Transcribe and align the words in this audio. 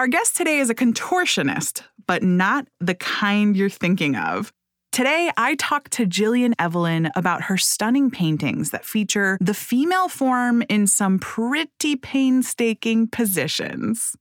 Our 0.00 0.08
guest 0.08 0.34
today 0.34 0.60
is 0.60 0.70
a 0.70 0.74
contortionist, 0.74 1.82
but 2.06 2.22
not 2.22 2.66
the 2.80 2.94
kind 2.94 3.54
you're 3.54 3.68
thinking 3.68 4.16
of. 4.16 4.50
Today, 4.92 5.30
I 5.36 5.56
talk 5.56 5.90
to 5.90 6.06
Jillian 6.06 6.54
Evelyn 6.58 7.10
about 7.16 7.42
her 7.42 7.58
stunning 7.58 8.10
paintings 8.10 8.70
that 8.70 8.86
feature 8.86 9.36
the 9.42 9.52
female 9.52 10.08
form 10.08 10.62
in 10.70 10.86
some 10.86 11.18
pretty 11.18 11.96
painstaking 11.96 13.08
positions. 13.08 14.16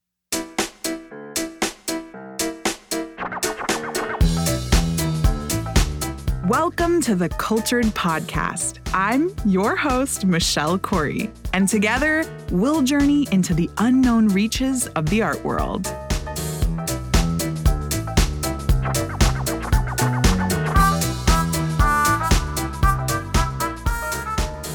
Welcome 6.49 6.99
to 7.01 7.13
the 7.13 7.29
Cultured 7.29 7.85
Podcast. 7.93 8.79
I'm 8.91 9.31
your 9.45 9.75
host, 9.75 10.25
Michelle 10.25 10.79
Corey, 10.79 11.29
and 11.53 11.69
together 11.69 12.25
we'll 12.49 12.81
journey 12.81 13.27
into 13.31 13.53
the 13.53 13.69
unknown 13.77 14.29
reaches 14.29 14.87
of 14.87 15.07
the 15.11 15.21
art 15.21 15.45
world. 15.45 15.85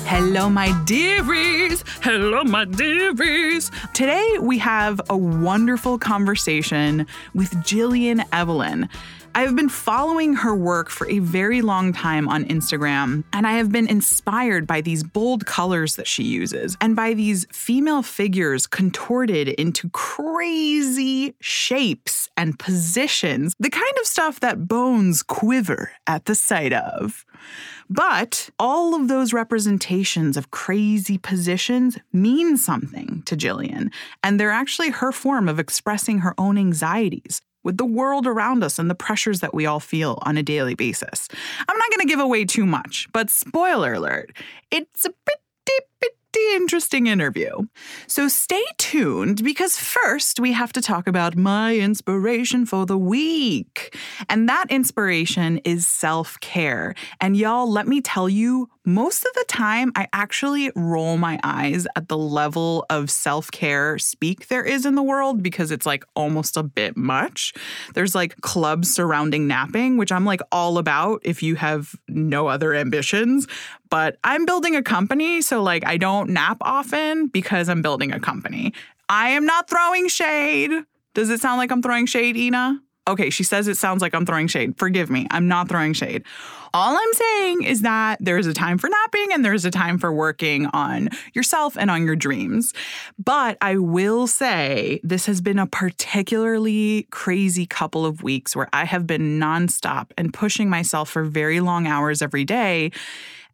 Hello, 0.07 0.49
my 0.49 0.81
dearies. 0.85 1.83
Hello, 2.03 2.45
my 2.45 2.67
dearies. 2.67 3.73
Today, 3.95 4.37
we 4.41 4.59
have 4.59 5.01
a 5.11 5.17
wonderful 5.17 5.99
conversation 5.99 7.05
with 7.35 7.51
Jillian 7.65 8.25
Evelyn. 8.33 8.89
I 9.37 9.43
have 9.43 9.57
been 9.57 9.69
following 9.69 10.35
her 10.35 10.55
work 10.55 10.89
for 10.89 11.09
a 11.09 11.19
very 11.19 11.61
long 11.61 11.93
time 11.93 12.29
on 12.29 12.45
Instagram, 12.45 13.25
and 13.33 13.49
I 13.49 13.55
have 13.55 13.73
been 13.73 13.89
inspired 13.89 14.65
by 14.65 14.81
these 14.81 15.03
bold 15.03 15.45
colors 15.45 15.97
that 15.97 16.07
she 16.07 16.23
uses 16.23 16.77
and 16.81 16.95
by 16.95 17.15
these 17.15 17.45
female 17.51 18.03
figures 18.03 18.69
contorted 18.69 19.49
into 19.49 19.91
crazy 19.91 21.35
shapes 21.41 22.29
and 22.37 22.57
positions, 22.61 23.55
the 23.59 23.71
kind 23.71 23.95
of 24.01 24.07
stuff 24.07 24.39
that 24.39 24.69
bones 24.69 25.25
quiver 25.25 25.91
at 26.07 26.27
the 26.27 26.37
sight 26.37 26.73
of. 26.73 27.27
But 27.91 28.51
all 28.61 28.95
of 28.95 29.09
those 29.09 29.33
representations 29.33 30.37
of 30.37 30.53
crazy 30.53 31.19
positions 31.19 31.99
mean 32.13 32.57
something 32.57 33.25
to 33.27 33.37
Jillian, 33.37 33.93
and 34.23 34.39
they're 34.39 34.53
actually 34.53 34.91
her 34.91 35.11
form 35.11 35.49
of 35.49 35.59
expressing 35.59 36.21
her 36.21 36.35
own 36.39 36.57
anxieties 36.57 37.43
with 37.65 37.77
the 37.79 37.85
world 37.85 38.27
around 38.27 38.63
us 38.63 38.79
and 38.79 38.89
the 38.89 38.95
pressures 38.95 39.41
that 39.41 39.55
we 39.55 39.67
all 39.67 39.81
feel 39.81 40.19
on 40.23 40.37
a 40.37 40.43
daily 40.43 40.75
basis. 40.75 41.29
I'm 41.69 41.77
not 41.77 41.91
going 41.91 42.07
to 42.07 42.13
give 42.13 42.21
away 42.21 42.45
too 42.45 42.67
much, 42.67 43.09
but 43.13 43.31
spoiler 43.31 43.95
alert, 43.95 44.37
it's 44.71 45.05
a 45.05 45.11
pretty, 45.11 45.87
pretty 46.35 46.57
interesting 46.57 47.07
interview. 47.07 47.51
So 48.07 48.29
stay 48.29 48.65
tuned 48.79 49.43
because 49.43 49.77
first 49.77 50.41
we 50.41 50.53
have 50.53 50.73
to 50.75 50.83
talk 50.83 51.07
about 51.07 51.37
my 51.37 51.77
inspiration 51.77 52.67
for 52.67 52.87
the 52.87 52.99
week. 52.99 53.97
And 54.29 54.49
that 54.49 54.67
inspiration 54.69 55.59
is 55.59 55.87
self 55.87 56.39
care. 56.41 56.95
And 57.21 57.37
y'all, 57.37 57.71
let 57.71 57.87
me 57.87 58.01
tell 58.01 58.29
you, 58.29 58.69
most 58.85 59.25
of 59.25 59.33
the 59.35 59.45
time, 59.49 59.93
I 59.97 60.09
actually 60.13 60.71
roll 60.77 61.17
my 61.17 61.41
eyes 61.43 61.87
at 61.97 62.09
the 62.09 62.19
level 62.19 62.85
of 62.91 63.11
self 63.11 63.51
care 63.51 63.99
speak 63.99 64.49
there 64.49 64.65
is 64.65 64.85
in 64.85 64.95
the 64.95 65.03
world 65.03 65.43
because 65.43 65.71
it's 65.71 65.87
like 65.87 66.05
almost 66.15 66.57
a 66.57 66.63
bit 66.63 66.97
much. 66.97 67.55
There's 67.95 68.15
like 68.15 68.37
clubs 68.43 68.95
surrounding 68.95 69.47
napping, 69.47 69.97
which 69.97 70.13
I'm 70.13 70.27
like 70.27 70.41
all 70.53 70.77
about 70.77 71.23
if 71.25 71.43
you 71.43 71.57
have 71.57 71.95
no 72.09 72.47
other 72.47 72.75
ambitions. 72.75 73.49
But 73.89 74.19
I'm 74.23 74.45
building 74.45 74.77
a 74.77 74.83
company, 74.83 75.41
so 75.41 75.63
like 75.63 75.87
I 75.87 75.97
don't 75.97 76.31
nap 76.31 76.59
often 76.61 77.29
because 77.29 77.69
I'm 77.69 77.81
building 77.81 78.13
a 78.13 78.21
company. 78.21 78.75
I 79.09 79.31
am 79.31 79.47
not 79.47 79.69
throwing 79.69 80.09
shade. 80.09 80.73
Does 81.15 81.31
it 81.31 81.41
sound 81.41 81.59
like 81.59 81.71
I'm 81.71 81.81
throwing 81.81 82.07
shade, 82.07 82.37
Ina? 82.37 82.81
Okay, 83.07 83.29
she 83.29 83.43
says 83.43 83.69
it 83.69 83.77
sounds 83.77 84.01
like 84.01 84.15
I'm 84.15 84.25
throwing 84.25 84.47
shade. 84.47 84.79
Forgive 84.79 85.11
me, 85.11 85.27
I'm 85.31 85.47
not 85.47 85.69
throwing 85.69 85.93
shade. 85.93 86.25
All 86.73 86.97
I'm 86.97 87.13
saying 87.13 87.63
is 87.63 87.83
that 87.83 88.19
there's 88.21 88.49
a 88.49 88.55
time 88.55 88.79
for 88.79 88.89
napping 88.89 89.33
and 89.33 89.45
there's 89.45 89.65
a 89.65 89.71
time 89.71 89.97
for 89.99 90.13
working 90.13 90.67
on 90.73 91.11
yourself 91.33 91.77
and 91.79 91.89
on 91.91 92.05
your 92.05 92.17
dreams. 92.17 92.73
But 93.23 93.59
I 93.61 93.77
will 93.77 94.27
say 94.27 95.01
this 95.05 95.27
has 95.27 95.41
been 95.41 95.61
a 95.61 95.69
particularly 95.69 97.07
crazy 97.11 97.67
couple 97.67 98.05
of 98.05 98.25
weeks 98.25 98.57
where 98.57 98.69
I 98.73 98.87
have 98.87 99.07
been 99.07 99.39
nonstop 99.39 100.11
and 100.19 100.35
pushing 100.35 100.69
myself 100.69 101.11
for 101.11 101.23
very 101.23 101.61
long 101.61 101.87
hours 101.87 102.23
every 102.23 102.45
day. 102.45 102.91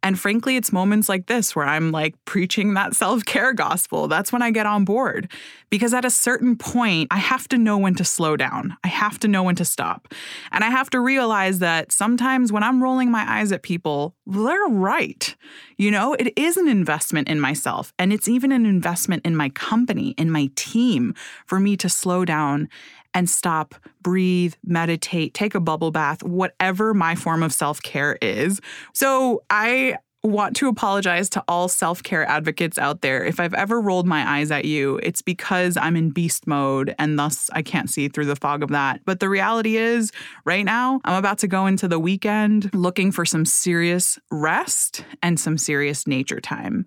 And 0.03 0.19
frankly, 0.19 0.55
it's 0.55 0.71
moments 0.71 1.07
like 1.07 1.27
this 1.27 1.55
where 1.55 1.65
I'm 1.65 1.91
like 1.91 2.15
preaching 2.25 2.73
that 2.73 2.95
self 2.95 3.23
care 3.25 3.53
gospel. 3.53 4.07
That's 4.07 4.33
when 4.33 4.41
I 4.41 4.51
get 4.51 4.65
on 4.65 4.85
board. 4.85 5.31
Because 5.69 5.93
at 5.93 6.05
a 6.05 6.09
certain 6.09 6.57
point, 6.57 7.07
I 7.11 7.17
have 7.17 7.47
to 7.49 7.57
know 7.57 7.77
when 7.77 7.95
to 7.95 8.03
slow 8.03 8.35
down. 8.35 8.75
I 8.83 8.87
have 8.87 9.19
to 9.19 9.27
know 9.27 9.43
when 9.43 9.55
to 9.55 9.65
stop. 9.65 10.13
And 10.51 10.63
I 10.63 10.69
have 10.69 10.89
to 10.89 10.99
realize 10.99 11.59
that 11.59 11.91
sometimes 11.91 12.51
when 12.51 12.63
I'm 12.63 12.83
rolling 12.83 13.11
my 13.11 13.23
eyes 13.25 13.51
at 13.51 13.63
people, 13.63 14.15
they're 14.25 14.67
right. 14.67 15.35
You 15.77 15.91
know, 15.91 16.13
it 16.13 16.37
is 16.37 16.57
an 16.57 16.67
investment 16.67 17.29
in 17.29 17.39
myself. 17.39 17.93
And 17.97 18.11
it's 18.11 18.27
even 18.27 18.51
an 18.51 18.65
investment 18.65 19.25
in 19.25 19.35
my 19.35 19.49
company, 19.49 20.09
in 20.17 20.29
my 20.29 20.49
team, 20.55 21.13
for 21.45 21.59
me 21.59 21.77
to 21.77 21.89
slow 21.89 22.25
down 22.25 22.69
and 23.13 23.29
stop, 23.29 23.75
breathe, 24.01 24.53
meditate, 24.63 25.33
take 25.33 25.55
a 25.55 25.59
bubble 25.59 25.91
bath, 25.91 26.23
whatever 26.23 26.93
my 26.93 27.15
form 27.15 27.43
of 27.43 27.53
self 27.53 27.81
care 27.81 28.17
is. 28.21 28.59
So 28.93 29.43
I 29.49 29.97
want 30.23 30.55
to 30.55 30.67
apologize 30.67 31.29
to 31.29 31.43
all 31.47 31.67
self 31.67 32.03
care 32.03 32.27
advocates 32.27 32.77
out 32.77 33.01
there. 33.01 33.23
If 33.23 33.39
I've 33.39 33.53
ever 33.53 33.81
rolled 33.81 34.07
my 34.07 34.37
eyes 34.37 34.51
at 34.51 34.65
you, 34.65 34.99
it's 35.01 35.21
because 35.21 35.77
I'm 35.77 35.95
in 35.95 36.11
beast 36.11 36.47
mode 36.47 36.95
and 36.99 37.17
thus 37.17 37.49
I 37.53 37.61
can't 37.61 37.89
see 37.89 38.07
through 38.07 38.25
the 38.25 38.35
fog 38.35 38.63
of 38.63 38.69
that. 38.69 39.01
But 39.05 39.19
the 39.19 39.29
reality 39.29 39.77
is, 39.77 40.11
right 40.45 40.65
now, 40.65 41.01
I'm 41.03 41.17
about 41.17 41.39
to 41.39 41.47
go 41.47 41.65
into 41.65 41.87
the 41.87 41.99
weekend 41.99 42.73
looking 42.73 43.11
for 43.11 43.25
some 43.25 43.45
serious 43.45 44.19
rest 44.29 45.03
and 45.23 45.39
some 45.39 45.57
serious 45.57 46.05
nature 46.05 46.39
time. 46.39 46.85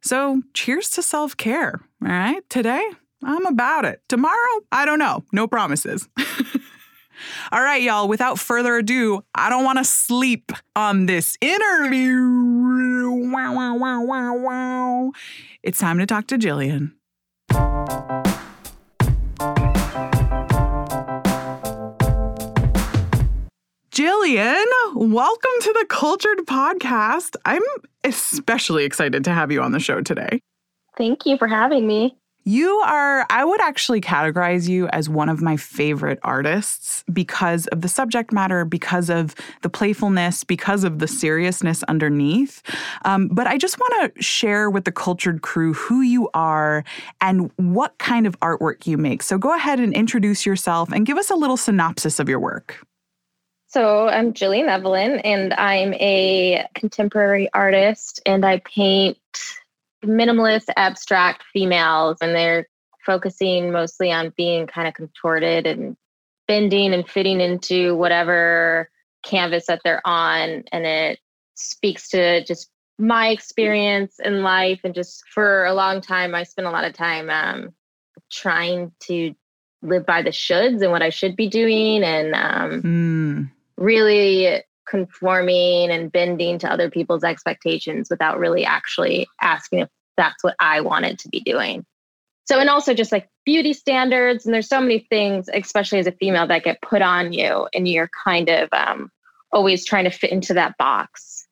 So, 0.00 0.42
cheers 0.52 0.90
to 0.90 1.02
self 1.02 1.36
care. 1.36 1.80
All 2.02 2.08
right. 2.08 2.48
Today, 2.50 2.84
I'm 3.26 3.46
about 3.46 3.86
it. 3.86 4.02
Tomorrow, 4.08 4.60
I 4.70 4.84
don't 4.84 4.98
know. 4.98 5.24
No 5.32 5.46
promises. 5.46 6.08
All 7.52 7.62
right, 7.62 7.80
y'all, 7.80 8.06
without 8.06 8.38
further 8.38 8.76
ado, 8.76 9.22
I 9.34 9.48
don't 9.48 9.64
want 9.64 9.78
to 9.78 9.84
sleep 9.84 10.52
on 10.76 11.06
this 11.06 11.38
interview. 11.40 12.20
Wow, 13.32 13.54
wow, 13.54 13.76
wow, 13.76 14.02
wow, 14.02 14.36
wow. 14.36 15.12
It's 15.62 15.78
time 15.78 15.98
to 15.98 16.06
talk 16.06 16.26
to 16.28 16.38
Jillian. 16.38 16.92
Jillian, 23.90 24.64
welcome 24.96 25.50
to 25.60 25.72
the 25.72 25.86
Cultured 25.88 26.38
Podcast. 26.46 27.36
I'm 27.46 27.62
especially 28.02 28.84
excited 28.84 29.24
to 29.24 29.30
have 29.32 29.50
you 29.50 29.62
on 29.62 29.72
the 29.72 29.80
show 29.80 30.00
today. 30.02 30.40
Thank 30.98 31.26
you 31.26 31.38
for 31.38 31.46
having 31.46 31.86
me. 31.86 32.16
You 32.46 32.68
are, 32.84 33.26
I 33.30 33.42
would 33.42 33.62
actually 33.62 34.02
categorize 34.02 34.68
you 34.68 34.86
as 34.88 35.08
one 35.08 35.30
of 35.30 35.40
my 35.40 35.56
favorite 35.56 36.18
artists 36.22 37.02
because 37.10 37.66
of 37.68 37.80
the 37.80 37.88
subject 37.88 38.32
matter, 38.32 38.66
because 38.66 39.08
of 39.08 39.34
the 39.62 39.70
playfulness, 39.70 40.44
because 40.44 40.84
of 40.84 40.98
the 40.98 41.08
seriousness 41.08 41.82
underneath. 41.84 42.62
Um, 43.06 43.28
but 43.28 43.46
I 43.46 43.56
just 43.56 43.78
want 43.78 44.14
to 44.14 44.22
share 44.22 44.68
with 44.68 44.84
the 44.84 44.92
cultured 44.92 45.40
crew 45.40 45.72
who 45.72 46.02
you 46.02 46.28
are 46.34 46.84
and 47.22 47.50
what 47.56 47.96
kind 47.96 48.26
of 48.26 48.38
artwork 48.40 48.86
you 48.86 48.98
make. 48.98 49.22
So 49.22 49.38
go 49.38 49.54
ahead 49.54 49.80
and 49.80 49.94
introduce 49.94 50.44
yourself 50.44 50.92
and 50.92 51.06
give 51.06 51.16
us 51.16 51.30
a 51.30 51.36
little 51.36 51.56
synopsis 51.56 52.20
of 52.20 52.28
your 52.28 52.40
work. 52.40 52.84
So 53.68 54.08
I'm 54.08 54.34
Jillian 54.34 54.68
Evelyn, 54.68 55.18
and 55.20 55.54
I'm 55.54 55.94
a 55.94 56.68
contemporary 56.74 57.48
artist, 57.54 58.20
and 58.26 58.44
I 58.44 58.58
paint 58.58 59.16
minimalist, 60.06 60.66
abstract 60.76 61.44
females, 61.52 62.18
and 62.20 62.34
they're 62.34 62.68
focusing 63.04 63.70
mostly 63.70 64.10
on 64.10 64.32
being 64.36 64.66
kind 64.66 64.88
of 64.88 64.94
contorted 64.94 65.66
and 65.66 65.96
bending 66.48 66.92
and 66.94 67.08
fitting 67.08 67.40
into 67.40 67.94
whatever 67.96 68.90
canvas 69.24 69.66
that 69.66 69.80
they're 69.84 70.06
on. 70.06 70.64
And 70.72 70.86
it 70.86 71.18
speaks 71.54 72.08
to 72.10 72.44
just 72.44 72.70
my 72.98 73.28
experience 73.28 74.16
in 74.22 74.42
life. 74.42 74.80
And 74.84 74.94
just 74.94 75.22
for 75.32 75.64
a 75.64 75.74
long 75.74 76.00
time, 76.00 76.34
I 76.34 76.44
spent 76.44 76.68
a 76.68 76.70
lot 76.70 76.84
of 76.84 76.92
time 76.92 77.30
um, 77.30 77.74
trying 78.30 78.92
to 79.04 79.34
live 79.82 80.06
by 80.06 80.22
the 80.22 80.30
shoulds 80.30 80.82
and 80.82 80.90
what 80.90 81.02
I 81.02 81.10
should 81.10 81.36
be 81.36 81.48
doing. 81.48 82.02
And 82.02 82.34
um, 82.34 82.82
mm. 82.82 83.50
really 83.76 84.62
conforming 84.88 85.90
and 85.90 86.10
bending 86.12 86.58
to 86.58 86.70
other 86.70 86.90
people's 86.90 87.24
expectations 87.24 88.08
without 88.10 88.38
really 88.38 88.64
actually 88.64 89.26
asking 89.40 89.80
if 89.80 89.88
that's 90.16 90.42
what 90.44 90.54
I 90.60 90.80
wanted 90.80 91.18
to 91.20 91.28
be 91.28 91.40
doing. 91.40 91.84
So, 92.46 92.58
and 92.58 92.68
also 92.68 92.92
just 92.92 93.10
like 93.10 93.28
beauty 93.44 93.72
standards, 93.72 94.44
and 94.44 94.54
there's 94.54 94.68
so 94.68 94.80
many 94.80 95.06
things, 95.10 95.48
especially 95.52 95.98
as 95.98 96.06
a 96.06 96.12
female, 96.12 96.46
that 96.46 96.64
get 96.64 96.82
put 96.82 97.00
on 97.00 97.32
you, 97.32 97.68
and 97.72 97.88
you're 97.88 98.10
kind 98.22 98.50
of 98.50 98.68
um, 98.72 99.10
always 99.50 99.84
trying 99.84 100.04
to 100.04 100.10
fit 100.10 100.30
into 100.30 100.52
that 100.54 100.76
box. 100.76 101.46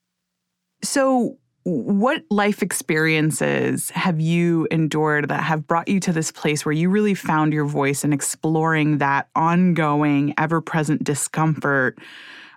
So, 0.83 1.39
what 1.65 2.25
life 2.29 2.61
experiences 2.61 3.89
have 3.91 4.21
you 4.21 4.67
endured 4.71 5.29
that 5.29 5.45
have 5.45 5.67
brought 5.67 5.87
you 5.87 6.01
to 6.01 6.13
this 6.13 6.33
place 6.33 6.67
where 6.67 6.73
you 6.73 6.91
really 6.91 7.15
found 7.15 7.53
your 7.53 7.65
voice 7.65 8.03
and 8.03 8.13
exploring 8.13 8.99
that 8.99 9.29
ongoing, 9.37 10.35
ever 10.37 10.61
present 10.61 11.05
discomfort 11.05 11.99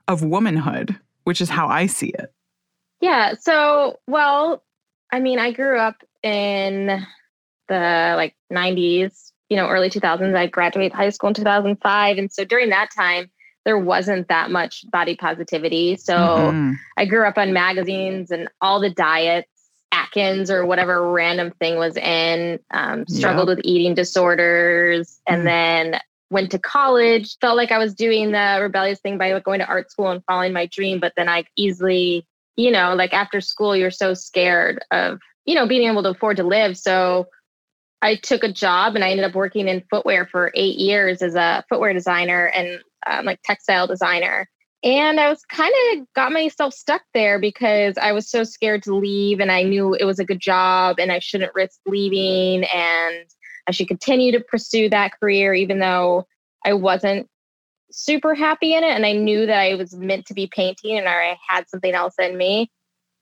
of 0.08 0.24
womanhood, 0.24 1.00
which 1.24 1.42
is 1.42 1.50
how 1.50 1.68
I 1.68 1.88
see 1.88 2.10
it? 2.10 2.32
Yeah. 3.02 3.36
So, 3.40 4.00
well, 4.08 4.64
I 5.12 5.20
mean, 5.20 5.40
I 5.40 5.52
grew 5.52 5.78
up 5.78 6.04
in 6.24 7.06
the 7.68 8.14
like 8.16 8.36
90s, 8.52 9.32
you 9.50 9.58
know, 9.58 9.68
early 9.68 9.90
2000s. 9.90 10.36
I 10.36 10.48
graduated 10.48 10.94
high 10.94 11.10
school 11.10 11.30
in 11.30 11.34
2005. 11.34 12.18
And 12.18 12.32
so 12.32 12.46
during 12.46 12.70
that 12.70 12.90
time, 12.96 13.30
there 13.66 13.78
wasn't 13.78 14.28
that 14.28 14.52
much 14.52 14.86
body 14.92 15.16
positivity. 15.16 15.98
So 15.98 16.16
mm-hmm. 16.16 16.74
I 16.98 17.06
grew 17.06 17.26
up 17.28 17.38
on 17.38 17.52
magazines 17.52 18.32
and 18.32 18.48
all 18.62 18.80
the 18.80 18.92
diets, 18.92 19.50
Atkins 19.92 20.52
or 20.52 20.66
whatever 20.66 21.12
random 21.12 21.52
thing 21.60 21.78
was 21.78 21.98
in, 21.98 22.60
um, 22.72 23.06
struggled 23.08 23.50
yep. 23.50 23.58
with 23.58 23.66
eating 23.66 23.96
disorders, 23.96 25.20
and 25.28 25.42
mm. 25.42 25.46
then 25.46 26.00
went 26.30 26.52
to 26.52 26.60
college. 26.60 27.38
Felt 27.40 27.58
like 27.58 27.72
I 27.72 27.78
was 27.78 27.94
doing 27.94 28.32
the 28.32 28.60
rebellious 28.62 29.00
thing 29.00 29.18
by 29.18 29.38
going 29.40 29.60
to 29.60 29.68
art 29.68 29.92
school 29.92 30.10
and 30.10 30.24
following 30.26 30.54
my 30.54 30.66
dream, 30.66 31.00
but 31.00 31.14
then 31.16 31.30
I 31.30 31.46
easily, 31.56 32.26
you 32.56 32.72
know, 32.72 32.96
like 32.96 33.14
after 33.14 33.42
school, 33.42 33.76
you're 33.76 33.92
so 33.92 34.14
scared 34.14 34.84
of, 34.92 35.20
you 35.46 35.56
know, 35.56 35.68
being 35.68 35.90
able 35.90 36.04
to 36.04 36.10
afford 36.10 36.38
to 36.38 36.44
live. 36.44 36.78
So 36.78 37.28
I 38.02 38.16
took 38.16 38.44
a 38.44 38.52
job 38.52 38.96
and 38.96 39.04
I 39.04 39.10
ended 39.10 39.26
up 39.26 39.36
working 39.36 39.68
in 39.68 39.84
footwear 39.90 40.26
for 40.26 40.52
eight 40.56 40.78
years 40.78 41.22
as 41.22 41.36
a 41.36 41.64
footwear 41.70 41.94
designer 41.94 42.48
and 42.48 42.80
um, 43.08 43.26
like 43.26 43.40
textile 43.44 43.88
designer. 43.88 44.48
And 44.84 45.20
I 45.20 45.30
was 45.30 45.44
kind 45.46 45.74
of 45.94 46.06
got 46.14 46.32
myself 46.32 46.74
stuck 46.74 47.02
there 47.16 47.40
because 47.40 47.98
I 47.98 48.12
was 48.12 48.30
so 48.30 48.44
scared 48.44 48.84
to 48.84 48.96
leave 48.96 49.40
and 49.40 49.52
I 49.52 49.64
knew 49.64 49.96
it 49.96 50.06
was 50.06 50.20
a 50.20 50.26
good 50.26 50.40
job 50.40 50.98
and 51.00 51.12
I 51.12 51.18
shouldn't 51.18 51.56
risk 51.56 51.80
leaving 51.88 52.66
and 52.66 53.26
I 53.68 53.72
should 53.72 53.88
continue 53.88 54.32
to 54.34 54.40
pursue 54.40 54.90
that 54.90 55.20
career 55.20 55.54
even 55.54 55.80
though 55.80 56.28
I 56.66 56.74
wasn't 56.74 57.28
super 57.92 58.34
happy 58.34 58.74
in 58.74 58.84
it 58.84 58.92
and 58.92 59.06
I 59.06 59.14
knew 59.14 59.46
that 59.46 59.58
I 59.58 59.76
was 59.76 59.96
meant 59.96 60.26
to 60.28 60.34
be 60.34 60.48
painting 60.48 60.98
and 60.98 61.08
I 61.08 61.38
had 61.48 61.70
something 61.70 61.94
else 61.94 62.16
in 62.20 62.38
me. 62.38 62.72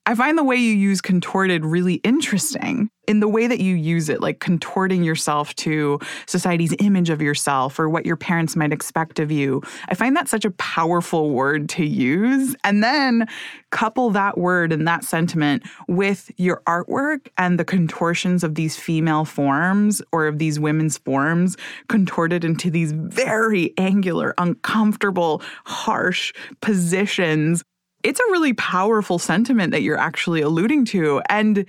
I 0.06 0.14
find 0.14 0.36
the 0.36 0.44
way 0.44 0.56
you 0.56 0.74
use 0.74 1.00
contorted 1.00 1.64
really 1.64 1.94
interesting 1.94 2.90
in 3.08 3.20
the 3.20 3.28
way 3.28 3.46
that 3.46 3.60
you 3.60 3.74
use 3.74 4.10
it, 4.10 4.20
like 4.20 4.38
contorting 4.38 5.02
yourself 5.02 5.54
to 5.56 5.98
society's 6.26 6.74
image 6.78 7.08
of 7.08 7.22
yourself 7.22 7.78
or 7.78 7.88
what 7.88 8.04
your 8.04 8.16
parents 8.16 8.54
might 8.54 8.72
expect 8.72 9.18
of 9.18 9.30
you. 9.30 9.62
I 9.88 9.94
find 9.94 10.14
that 10.16 10.28
such 10.28 10.44
a 10.44 10.50
powerful 10.52 11.30
word 11.30 11.70
to 11.70 11.86
use. 11.86 12.54
And 12.64 12.84
then 12.84 13.26
couple 13.70 14.10
that 14.10 14.36
word 14.36 14.72
and 14.72 14.86
that 14.86 15.04
sentiment 15.04 15.62
with 15.88 16.30
your 16.36 16.62
artwork 16.66 17.28
and 17.38 17.58
the 17.58 17.64
contortions 17.64 18.44
of 18.44 18.54
these 18.56 18.76
female 18.76 19.24
forms 19.24 20.02
or 20.12 20.26
of 20.26 20.38
these 20.38 20.60
women's 20.60 20.98
forms 20.98 21.56
contorted 21.88 22.44
into 22.44 22.70
these 22.70 22.92
very 22.92 23.72
angular, 23.78 24.34
uncomfortable, 24.38 25.42
harsh 25.64 26.32
positions 26.60 27.64
it's 28.04 28.20
a 28.20 28.30
really 28.30 28.52
powerful 28.52 29.18
sentiment 29.18 29.72
that 29.72 29.82
you're 29.82 29.98
actually 29.98 30.42
alluding 30.42 30.84
to. 30.86 31.20
And 31.28 31.66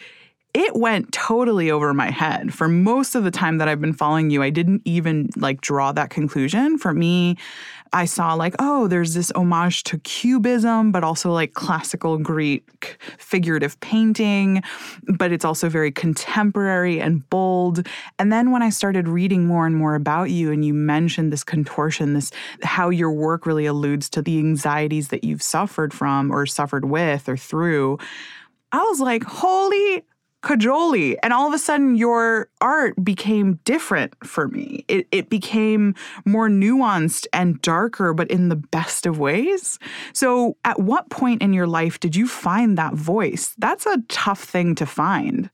it 0.55 0.73
went 0.73 1.11
totally 1.11 1.69
over 1.69 1.93
my 1.93 2.09
head. 2.09 2.53
For 2.53 2.69
most 2.69 3.13
of 3.13 3.25
the 3.25 3.31
time 3.31 3.57
that 3.57 3.67
I've 3.67 3.81
been 3.81 3.91
following 3.91 4.29
you, 4.29 4.41
I 4.41 4.49
didn't 4.49 4.81
even 4.85 5.29
like 5.35 5.59
draw 5.59 5.91
that 5.91 6.09
conclusion. 6.09 6.77
For 6.77 6.93
me, 6.93 7.35
I 7.91 8.05
saw 8.05 8.33
like, 8.35 8.55
oh, 8.59 8.87
there's 8.87 9.13
this 9.15 9.33
homage 9.35 9.83
to 9.83 9.99
cubism, 9.99 10.93
but 10.93 11.03
also 11.03 11.33
like 11.33 11.55
classical 11.55 12.17
Greek 12.17 12.97
figurative 13.17 13.77
painting, 13.81 14.63
but 15.17 15.33
it's 15.33 15.43
also 15.43 15.67
very 15.67 15.91
contemporary 15.91 17.01
and 17.01 17.29
bold. 17.29 17.85
And 18.17 18.31
then 18.31 18.51
when 18.51 18.63
I 18.63 18.69
started 18.69 19.09
reading 19.09 19.45
more 19.45 19.67
and 19.67 19.75
more 19.75 19.95
about 19.95 20.31
you 20.31 20.53
and 20.53 20.63
you 20.63 20.73
mentioned 20.73 21.33
this 21.33 21.43
contortion, 21.43 22.13
this 22.13 22.31
how 22.63 22.89
your 22.89 23.11
work 23.11 23.45
really 23.45 23.65
alludes 23.65 24.09
to 24.11 24.21
the 24.21 24.39
anxieties 24.39 25.09
that 25.09 25.25
you've 25.25 25.43
suffered 25.43 25.93
from 25.93 26.31
or 26.31 26.45
suffered 26.45 26.85
with 26.85 27.27
or 27.27 27.35
through, 27.35 27.97
I 28.71 28.79
was 28.83 29.01
like, 29.01 29.23
holy 29.23 30.05
cajoli. 30.45 31.17
And 31.23 31.33
all 31.33 31.47
of 31.47 31.53
a 31.53 31.57
sudden, 31.57 31.95
your 31.95 32.49
art 32.61 32.93
became 33.03 33.59
different 33.65 34.13
for 34.25 34.47
me. 34.47 34.85
It, 34.87 35.07
it 35.11 35.29
became 35.29 35.95
more 36.23 36.47
nuanced 36.47 37.25
and 37.33 37.61
darker, 37.61 38.13
but 38.13 38.29
in 38.29 38.49
the 38.49 38.55
best 38.55 39.05
of 39.05 39.19
ways. 39.19 39.79
So, 40.13 40.55
at 40.63 40.79
what 40.79 41.09
point 41.09 41.41
in 41.41 41.51
your 41.51 41.67
life 41.67 41.99
did 41.99 42.15
you 42.15 42.27
find 42.27 42.77
that 42.77 42.93
voice? 42.93 43.53
That's 43.57 43.85
a 43.85 44.01
tough 44.07 44.43
thing 44.43 44.75
to 44.75 44.85
find. 44.85 45.49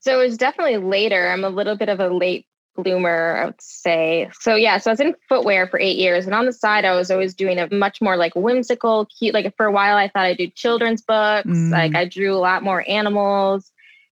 So, 0.00 0.20
it 0.20 0.24
was 0.24 0.36
definitely 0.36 0.76
later. 0.76 1.28
I'm 1.28 1.44
a 1.44 1.50
little 1.50 1.76
bit 1.76 1.88
of 1.88 1.98
a 1.98 2.08
late 2.08 2.46
bloomer, 2.76 3.38
I 3.38 3.46
would 3.46 3.60
say. 3.60 4.30
So 4.40 4.54
yeah, 4.54 4.76
so 4.76 4.90
I 4.90 4.92
was 4.92 5.00
in 5.00 5.14
footwear 5.28 5.66
for 5.66 5.80
eight 5.80 5.96
years, 5.96 6.26
and 6.26 6.34
on 6.34 6.44
the 6.44 6.52
side, 6.52 6.84
I 6.84 6.94
was 6.94 7.10
always 7.10 7.34
doing 7.34 7.58
a 7.58 7.72
much 7.74 8.02
more 8.02 8.16
like 8.16 8.34
whimsical, 8.36 9.06
cute. 9.06 9.34
Like 9.34 9.56
for 9.56 9.66
a 9.66 9.72
while, 9.72 9.96
I 9.96 10.08
thought 10.08 10.26
I'd 10.26 10.36
do 10.36 10.48
children's 10.48 11.00
books. 11.00 11.48
Mm. 11.48 11.70
Like 11.70 11.94
I 11.94 12.04
drew 12.04 12.34
a 12.34 12.38
lot 12.38 12.62
more 12.62 12.84
animals. 12.86 13.72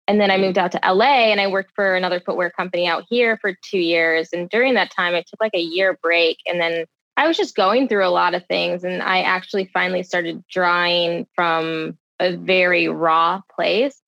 And 0.08 0.20
then 0.20 0.31
I 0.31 0.37
moved 0.37 0.56
out 0.56 0.73
to 0.73 0.81
LA 0.85 1.31
and 1.31 1.41
I 1.41 1.49
worked 1.49 1.73
for 1.75 1.97
another 1.97 2.20
footwear 2.20 2.50
company 2.50 2.87
out 2.87 3.05
here 3.08 3.38
for 3.38 3.56
two 3.64 3.79
years. 3.79 4.29
And 4.32 4.49
during 4.49 4.75
that 4.75 4.91
time, 4.91 5.14
I 5.14 5.23
took 5.23 5.41
like 5.41 5.55
a 5.55 5.61
year 5.61 5.99
break. 6.00 6.38
And 6.47 6.61
then 6.61 6.87
I 7.17 7.26
was 7.26 7.37
just 7.37 7.56
going 7.56 7.88
through 7.88 8.06
a 8.06 8.11
lot 8.11 8.35
of 8.35 8.47
things. 8.47 8.85
And 8.85 9.03
I 9.03 9.23
actually 9.23 9.69
finally 9.73 10.05
started 10.05 10.44
drawing 10.49 11.26
from 11.35 11.99
a 12.20 12.37
very 12.37 12.88
raw 12.88 13.41
place. 13.55 14.00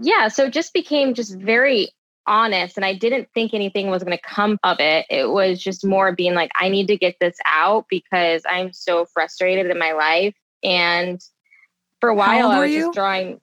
Yeah. 0.00 0.28
So 0.28 0.46
it 0.46 0.52
just 0.52 0.72
became 0.72 1.14
just 1.14 1.36
very 1.36 1.90
honest. 2.26 2.76
And 2.76 2.84
I 2.84 2.94
didn't 2.94 3.28
think 3.32 3.54
anything 3.54 3.90
was 3.90 4.02
going 4.02 4.16
to 4.16 4.22
come 4.22 4.58
of 4.64 4.80
it. 4.80 5.06
It 5.08 5.30
was 5.30 5.62
just 5.62 5.84
more 5.84 6.12
being 6.12 6.34
like, 6.34 6.50
I 6.56 6.68
need 6.68 6.88
to 6.88 6.96
get 6.96 7.16
this 7.20 7.36
out 7.44 7.86
because 7.88 8.42
I'm 8.48 8.72
so 8.72 9.04
frustrated 9.04 9.70
in 9.70 9.78
my 9.78 9.92
life. 9.92 10.34
And 10.64 11.20
for 12.00 12.08
a 12.08 12.14
while, 12.14 12.50
I 12.50 12.58
was 12.60 12.72
just 12.72 12.94
drawing 12.94 13.40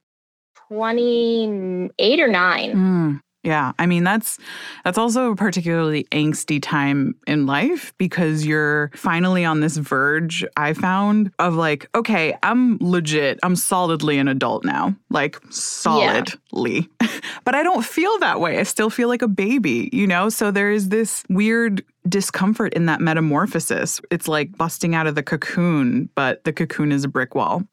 28 0.72 2.20
or 2.22 2.28
9. 2.30 2.74
Mm, 2.74 3.20
yeah. 3.44 3.74
I 3.78 3.86
mean, 3.86 4.06
that's 4.06 4.38
that's 4.86 4.98
also 4.98 5.32
a 5.32 5.36
particularly 5.36 6.06
angsty 6.12 6.62
time 6.62 7.16
in 7.28 7.46
life 7.46 7.94
because 7.98 8.46
you're 8.46 8.90
finally 8.96 9.44
on 9.44 9.60
this 9.60 9.76
verge 9.76 10.46
I 10.56 10.72
found 10.72 11.32
of 11.40 11.56
like, 11.56 11.90
okay, 11.94 12.38
I'm 12.42 12.78
legit. 12.80 13.38
I'm 13.44 13.58
solidly 13.58 14.18
an 14.18 14.30
adult 14.30 14.64
now. 14.64 14.96
Like 15.10 15.42
solidly. 15.50 16.88
Yeah. 17.02 17.08
but 17.44 17.54
I 17.54 17.64
don't 17.64 17.84
feel 17.84 18.18
that 18.20 18.40
way. 18.40 18.58
I 18.58 18.64
still 18.64 18.90
feel 18.90 19.10
like 19.10 19.22
a 19.22 19.28
baby, 19.28 19.90
you 19.92 20.08
know? 20.08 20.30
So 20.30 20.52
there 20.52 20.72
is 20.72 20.88
this 20.88 21.26
weird 21.30 21.84
discomfort 22.08 22.74
in 22.76 22.86
that 22.86 23.02
metamorphosis. 23.02 24.00
It's 24.10 24.30
like 24.30 24.58
busting 24.58 24.96
out 24.96 25.08
of 25.08 25.16
the 25.16 25.24
cocoon, 25.24 26.10
but 26.16 26.46
the 26.46 26.54
cocoon 26.54 26.94
is 26.94 27.04
a 27.04 27.10
brick 27.10 27.36
wall. 27.36 27.64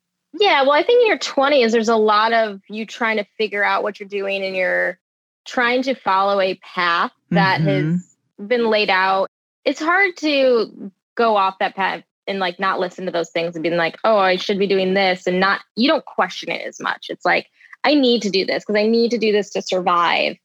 Yeah, 0.41 0.63
well, 0.63 0.73
I 0.73 0.83
think 0.83 1.03
in 1.03 1.09
your 1.09 1.19
20s, 1.19 1.73
there's 1.73 1.89
a 1.89 1.97
lot 1.97 2.33
of 2.33 2.61
you 2.69 2.87
trying 2.87 3.17
to 3.17 3.25
figure 3.37 3.65
out 3.65 3.83
what 3.83 3.99
you're 3.99 4.09
doing 4.09 4.45
and 4.45 4.55
you're 4.55 4.99
trying 5.45 5.83
to 5.83 5.95
follow 5.95 6.41
a 6.41 6.55
path 6.57 7.13
that 7.31 7.61
mm-hmm. 7.61 7.93
has 7.93 8.17
been 8.47 8.69
laid 8.69 8.91
out. 8.91 9.29
It's 9.65 9.81
hard 9.81 10.17
to 10.19 10.93
go 11.17 11.37
off 11.37 11.59
that 11.59 11.75
path 11.75 12.05
and 12.27 12.39
like 12.39 12.61
not 12.61 12.79
listen 12.79 13.07
to 13.07 13.11
those 13.11 13.31
things 13.31 13.57
and 13.57 13.63
being 13.63 13.77
like, 13.77 13.97
oh, 14.05 14.19
I 14.19 14.37
should 14.37 14.59
be 14.59 14.67
doing 14.67 14.95
this 14.95 15.27
and 15.27 15.41
not, 15.41 15.63
you 15.75 15.89
don't 15.89 16.05
question 16.05 16.51
it 16.51 16.67
as 16.67 16.79
much. 16.79 17.07
It's 17.09 17.25
like, 17.25 17.47
I 17.85 17.95
need 17.95 18.23
to 18.23 18.31
do 18.31 18.45
this 18.45 18.65
because 18.65 18.79
I 18.79 18.87
need 18.87 19.11
to 19.13 19.19
do 19.19 19.33
this 19.33 19.51
to 19.51 19.63
survive. 19.63 20.37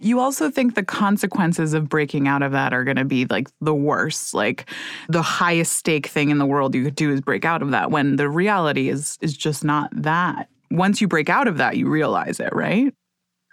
You 0.00 0.20
also 0.20 0.50
think 0.50 0.74
the 0.74 0.84
consequences 0.84 1.74
of 1.74 1.88
breaking 1.88 2.28
out 2.28 2.42
of 2.42 2.52
that 2.52 2.72
are 2.72 2.84
going 2.84 2.96
to 2.96 3.04
be 3.04 3.26
like 3.26 3.48
the 3.60 3.74
worst. 3.74 4.32
Like 4.32 4.70
the 5.08 5.22
highest 5.22 5.72
stake 5.72 6.06
thing 6.06 6.30
in 6.30 6.38
the 6.38 6.46
world 6.46 6.74
you 6.74 6.84
could 6.84 6.94
do 6.94 7.12
is 7.12 7.20
break 7.20 7.44
out 7.44 7.62
of 7.62 7.70
that 7.72 7.90
when 7.90 8.16
the 8.16 8.28
reality 8.28 8.88
is 8.88 9.18
is 9.20 9.36
just 9.36 9.64
not 9.64 9.90
that. 9.92 10.48
Once 10.70 11.00
you 11.00 11.08
break 11.08 11.28
out 11.28 11.48
of 11.48 11.56
that, 11.56 11.76
you 11.76 11.88
realize 11.88 12.38
it, 12.38 12.54
right? 12.54 12.94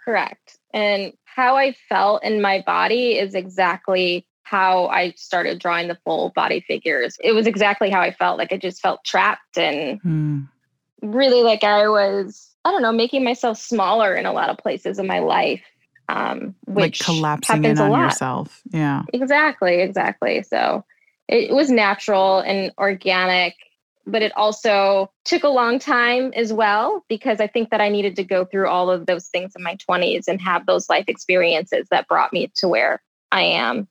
Correct. 0.04 0.58
And 0.72 1.12
how 1.24 1.56
I 1.56 1.74
felt 1.88 2.22
in 2.22 2.40
my 2.40 2.62
body 2.64 3.18
is 3.18 3.34
exactly 3.34 4.26
how 4.42 4.86
I 4.86 5.10
started 5.16 5.58
drawing 5.58 5.88
the 5.88 5.98
full 6.04 6.30
body 6.30 6.60
figures. 6.60 7.18
It 7.22 7.32
was 7.32 7.48
exactly 7.48 7.90
how 7.90 8.00
I 8.00 8.12
felt. 8.12 8.38
Like 8.38 8.52
I 8.52 8.56
just 8.56 8.80
felt 8.80 9.04
trapped 9.04 9.58
and 9.58 10.00
mm. 10.02 10.48
really 11.02 11.42
like 11.42 11.64
I 11.64 11.88
was, 11.88 12.54
I 12.64 12.70
don't 12.70 12.82
know, 12.82 12.92
making 12.92 13.24
myself 13.24 13.58
smaller 13.58 14.14
in 14.14 14.24
a 14.24 14.32
lot 14.32 14.48
of 14.48 14.58
places 14.58 15.00
in 15.00 15.08
my 15.08 15.18
life 15.18 15.62
um, 16.08 16.54
which 16.66 17.00
like 17.00 17.16
collapsing 17.16 17.64
in 17.64 17.78
on 17.78 18.00
yourself. 18.00 18.62
Yeah, 18.70 19.02
exactly, 19.12 19.80
exactly. 19.80 20.42
So 20.42 20.84
it 21.28 21.52
was 21.52 21.70
natural 21.70 22.40
and 22.40 22.72
organic, 22.78 23.54
but 24.06 24.22
it 24.22 24.32
also 24.36 25.10
took 25.24 25.42
a 25.42 25.48
long 25.48 25.78
time 25.78 26.32
as 26.36 26.52
well 26.52 27.04
because 27.08 27.40
I 27.40 27.48
think 27.48 27.70
that 27.70 27.80
I 27.80 27.88
needed 27.88 28.16
to 28.16 28.24
go 28.24 28.44
through 28.44 28.68
all 28.68 28.90
of 28.90 29.06
those 29.06 29.28
things 29.28 29.52
in 29.56 29.62
my 29.62 29.76
20s 29.88 30.28
and 30.28 30.40
have 30.40 30.66
those 30.66 30.88
life 30.88 31.06
experiences 31.08 31.88
that 31.90 32.08
brought 32.08 32.32
me 32.32 32.50
to 32.56 32.68
where 32.68 33.02
I 33.32 33.42
am. 33.42 33.88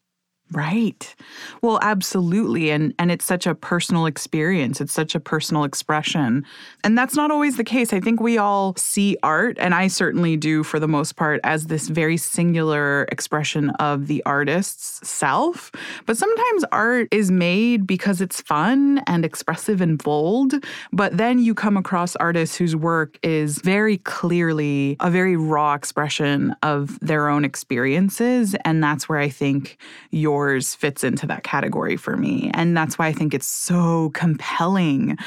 Right. 0.51 1.15
Well, 1.63 1.79
absolutely. 1.81 2.69
And 2.69 2.93
and 2.99 3.11
it's 3.11 3.25
such 3.25 3.47
a 3.47 3.55
personal 3.55 4.05
experience. 4.05 4.79
It's 4.79 4.93
such 4.93 5.15
a 5.15 5.19
personal 5.19 5.63
expression. 5.63 6.45
And 6.83 6.95
that's 6.95 7.15
not 7.15 7.31
always 7.31 7.57
the 7.57 7.63
case. 7.63 7.91
I 7.91 7.99
think 7.99 8.19
we 8.21 8.37
all 8.37 8.75
see 8.75 9.17
art, 9.23 9.57
and 9.59 9.73
I 9.73 9.87
certainly 9.87 10.37
do 10.37 10.61
for 10.63 10.79
the 10.79 10.87
most 10.87 11.15
part, 11.15 11.41
as 11.43 11.65
this 11.65 11.87
very 11.87 12.15
singular 12.15 13.07
expression 13.11 13.71
of 13.71 14.05
the 14.05 14.21
artist's 14.27 15.07
self. 15.07 15.71
But 16.05 16.15
sometimes 16.15 16.63
art 16.71 17.07
is 17.09 17.31
made 17.31 17.87
because 17.87 18.21
it's 18.21 18.39
fun 18.39 19.01
and 19.07 19.25
expressive 19.25 19.81
and 19.81 19.97
bold. 19.97 20.53
But 20.93 21.17
then 21.17 21.39
you 21.39 21.55
come 21.55 21.75
across 21.75 22.15
artists 22.17 22.55
whose 22.55 22.75
work 22.75 23.17
is 23.23 23.57
very 23.61 23.97
clearly 23.97 24.95
a 24.99 25.09
very 25.09 25.37
raw 25.37 25.73
expression 25.73 26.55
of 26.61 26.99
their 26.99 27.29
own 27.29 27.43
experiences. 27.43 28.55
And 28.63 28.83
that's 28.83 29.09
where 29.09 29.19
I 29.19 29.29
think 29.29 29.77
your 30.11 30.34
yours 30.35 30.75
fits 30.75 31.03
into 31.03 31.25
that 31.25 31.43
category 31.43 31.95
for 31.95 32.17
me. 32.17 32.51
And 32.53 32.75
that's 32.75 32.99
why 32.99 33.07
I 33.07 33.13
think 33.13 33.33
it's 33.33 33.47
so 33.47 34.09
compelling. 34.13 35.17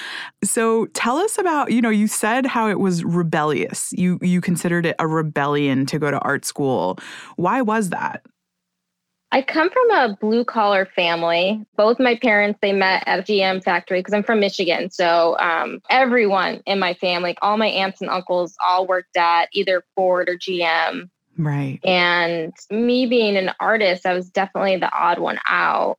So 0.44 0.86
tell 0.86 1.16
us 1.16 1.38
about, 1.38 1.72
you 1.72 1.80
know, 1.80 1.88
you 1.88 2.06
said 2.06 2.44
how 2.44 2.68
it 2.68 2.78
was 2.78 3.04
rebellious. 3.04 3.90
You 3.92 4.18
you 4.20 4.40
considered 4.40 4.84
it 4.84 4.96
a 4.98 5.06
rebellion 5.06 5.86
to 5.86 5.98
go 5.98 6.10
to 6.10 6.18
art 6.18 6.44
school. 6.44 6.98
Why 7.36 7.62
was 7.62 7.88
that? 7.90 8.22
I 9.30 9.42
come 9.42 9.70
from 9.70 9.90
a 9.90 10.16
blue 10.20 10.44
collar 10.44 10.86
family. 10.86 11.64
Both 11.76 11.98
my 11.98 12.16
parents 12.16 12.58
they 12.62 12.72
met 12.72 13.04
at 13.06 13.20
a 13.20 13.22
GM 13.22 13.62
factory 13.62 14.00
because 14.00 14.14
I'm 14.14 14.22
from 14.22 14.40
Michigan. 14.40 14.90
So 14.90 15.36
um, 15.38 15.80
everyone 15.90 16.62
in 16.66 16.78
my 16.78 16.94
family, 16.94 17.36
all 17.42 17.56
my 17.56 17.66
aunts 17.66 18.00
and 18.00 18.10
uncles, 18.10 18.56
all 18.66 18.86
worked 18.86 19.16
at 19.16 19.48
either 19.52 19.82
Ford 19.94 20.28
or 20.28 20.36
GM. 20.36 21.10
Right. 21.38 21.78
And 21.84 22.52
me 22.70 23.06
being 23.06 23.36
an 23.36 23.52
artist, 23.60 24.04
I 24.04 24.12
was 24.12 24.28
definitely 24.28 24.76
the 24.76 24.92
odd 24.92 25.20
one 25.20 25.38
out. 25.48 25.96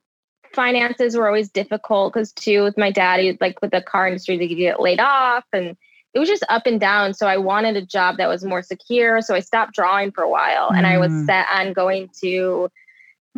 Finances 0.52 1.16
were 1.16 1.26
always 1.26 1.50
difficult 1.50 2.12
because, 2.12 2.32
too, 2.32 2.62
with 2.62 2.76
my 2.76 2.90
daddy, 2.90 3.38
like 3.40 3.60
with 3.62 3.70
the 3.70 3.80
car 3.80 4.06
industry, 4.06 4.36
they 4.36 4.48
could 4.48 4.58
get 4.58 4.80
laid 4.80 5.00
off 5.00 5.44
and 5.52 5.76
it 6.12 6.18
was 6.18 6.28
just 6.28 6.44
up 6.48 6.66
and 6.66 6.80
down. 6.80 7.14
So 7.14 7.26
I 7.26 7.36
wanted 7.36 7.76
a 7.76 7.86
job 7.86 8.16
that 8.18 8.28
was 8.28 8.44
more 8.44 8.62
secure. 8.62 9.22
So 9.22 9.34
I 9.34 9.40
stopped 9.40 9.74
drawing 9.74 10.10
for 10.10 10.22
a 10.22 10.28
while 10.28 10.70
mm. 10.70 10.76
and 10.76 10.86
I 10.86 10.98
was 10.98 11.10
mm. 11.10 11.26
set 11.26 11.46
on 11.52 11.72
going 11.72 12.10
to 12.20 12.68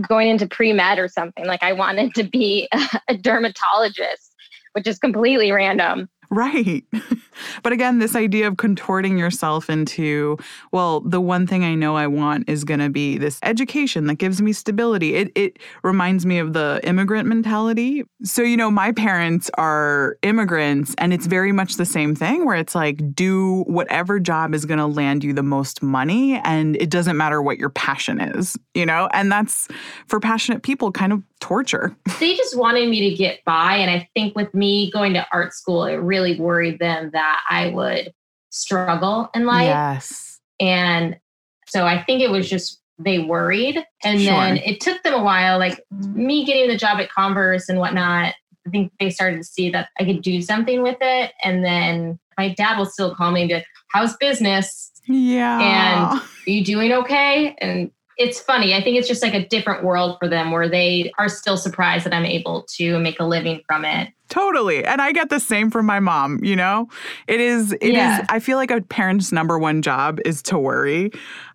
going 0.08 0.28
into 0.28 0.46
pre-med 0.46 0.98
or 0.98 1.08
something. 1.08 1.46
Like 1.46 1.62
I 1.62 1.74
wanted 1.74 2.14
to 2.14 2.24
be 2.24 2.68
a 3.08 3.16
dermatologist, 3.16 4.34
which 4.72 4.86
is 4.86 4.98
completely 4.98 5.52
random. 5.52 6.08
Right. 6.32 6.82
but 7.62 7.74
again, 7.74 7.98
this 7.98 8.16
idea 8.16 8.48
of 8.48 8.56
contorting 8.56 9.18
yourself 9.18 9.68
into, 9.68 10.38
well, 10.72 11.00
the 11.00 11.20
one 11.20 11.46
thing 11.46 11.62
I 11.62 11.74
know 11.74 11.94
I 11.94 12.06
want 12.06 12.48
is 12.48 12.64
going 12.64 12.80
to 12.80 12.88
be 12.88 13.18
this 13.18 13.38
education 13.42 14.06
that 14.06 14.14
gives 14.14 14.40
me 14.40 14.54
stability. 14.54 15.14
It, 15.14 15.30
it 15.34 15.58
reminds 15.82 16.24
me 16.24 16.38
of 16.38 16.54
the 16.54 16.80
immigrant 16.84 17.28
mentality. 17.28 18.04
So, 18.24 18.40
you 18.40 18.56
know, 18.56 18.70
my 18.70 18.92
parents 18.92 19.50
are 19.58 20.16
immigrants, 20.22 20.94
and 20.96 21.12
it's 21.12 21.26
very 21.26 21.52
much 21.52 21.74
the 21.74 21.84
same 21.84 22.14
thing 22.14 22.46
where 22.46 22.56
it's 22.56 22.74
like, 22.74 23.14
do 23.14 23.64
whatever 23.66 24.18
job 24.18 24.54
is 24.54 24.64
going 24.64 24.78
to 24.78 24.86
land 24.86 25.24
you 25.24 25.34
the 25.34 25.42
most 25.42 25.82
money, 25.82 26.40
and 26.44 26.76
it 26.76 26.88
doesn't 26.88 27.18
matter 27.18 27.42
what 27.42 27.58
your 27.58 27.68
passion 27.68 28.18
is, 28.18 28.58
you 28.72 28.86
know? 28.86 29.06
And 29.12 29.30
that's 29.30 29.68
for 30.06 30.18
passionate 30.18 30.62
people 30.62 30.92
kind 30.92 31.12
of 31.12 31.22
torture. 31.42 31.94
They 32.20 32.36
just 32.36 32.56
wanted 32.56 32.88
me 32.88 33.10
to 33.10 33.16
get 33.16 33.44
by. 33.44 33.74
And 33.74 33.90
I 33.90 34.08
think 34.14 34.36
with 34.36 34.54
me 34.54 34.92
going 34.92 35.12
to 35.14 35.26
art 35.32 35.52
school, 35.52 35.84
it 35.84 35.96
really 35.96 36.38
worried 36.38 36.78
them 36.78 37.10
that 37.14 37.42
I 37.50 37.70
would 37.70 38.12
struggle 38.50 39.28
in 39.34 39.44
life. 39.44 39.66
Yes. 39.66 40.38
And 40.60 41.18
so 41.66 41.84
I 41.84 42.00
think 42.04 42.22
it 42.22 42.30
was 42.30 42.48
just 42.48 42.80
they 42.96 43.18
worried. 43.18 43.84
And 44.04 44.20
sure. 44.20 44.32
then 44.32 44.58
it 44.58 44.80
took 44.80 45.02
them 45.02 45.14
a 45.14 45.22
while, 45.22 45.58
like 45.58 45.82
me 45.90 46.44
getting 46.44 46.68
the 46.68 46.76
job 46.76 47.00
at 47.00 47.10
Converse 47.10 47.68
and 47.68 47.80
whatnot. 47.80 48.34
I 48.64 48.70
think 48.70 48.92
they 49.00 49.10
started 49.10 49.38
to 49.38 49.44
see 49.44 49.70
that 49.70 49.88
I 49.98 50.04
could 50.04 50.22
do 50.22 50.40
something 50.42 50.80
with 50.82 50.98
it. 51.00 51.32
And 51.42 51.64
then 51.64 52.20
my 52.38 52.50
dad 52.50 52.78
will 52.78 52.86
still 52.86 53.16
call 53.16 53.32
me 53.32 53.42
and 53.42 53.48
be 53.48 53.54
like, 53.54 53.66
How's 53.88 54.16
business? 54.18 54.92
Yeah. 55.08 55.58
And 55.60 56.20
are 56.20 56.50
you 56.50 56.64
doing 56.64 56.92
okay? 56.92 57.56
And 57.60 57.90
it's 58.18 58.40
funny. 58.40 58.74
I 58.74 58.82
think 58.82 58.96
it's 58.96 59.08
just 59.08 59.22
like 59.22 59.34
a 59.34 59.46
different 59.46 59.84
world 59.84 60.16
for 60.18 60.28
them 60.28 60.50
where 60.50 60.68
they 60.68 61.12
are 61.18 61.28
still 61.28 61.56
surprised 61.56 62.04
that 62.04 62.14
I'm 62.14 62.26
able 62.26 62.66
to 62.76 62.98
make 62.98 63.20
a 63.20 63.24
living 63.24 63.62
from 63.66 63.84
it. 63.84 64.10
Totally. 64.32 64.82
And 64.82 65.02
I 65.02 65.12
get 65.12 65.28
the 65.28 65.38
same 65.38 65.70
from 65.70 65.84
my 65.84 66.00
mom, 66.00 66.42
you 66.42 66.56
know? 66.56 66.88
It 67.28 67.38
is 67.38 67.72
it 67.72 67.92
yeah. 67.92 68.20
is. 68.20 68.26
I 68.30 68.38
feel 68.38 68.56
like 68.56 68.70
a 68.70 68.80
parent's 68.80 69.30
number 69.30 69.58
one 69.58 69.82
job 69.82 70.20
is 70.24 70.40
to 70.44 70.58
worry. 70.58 71.10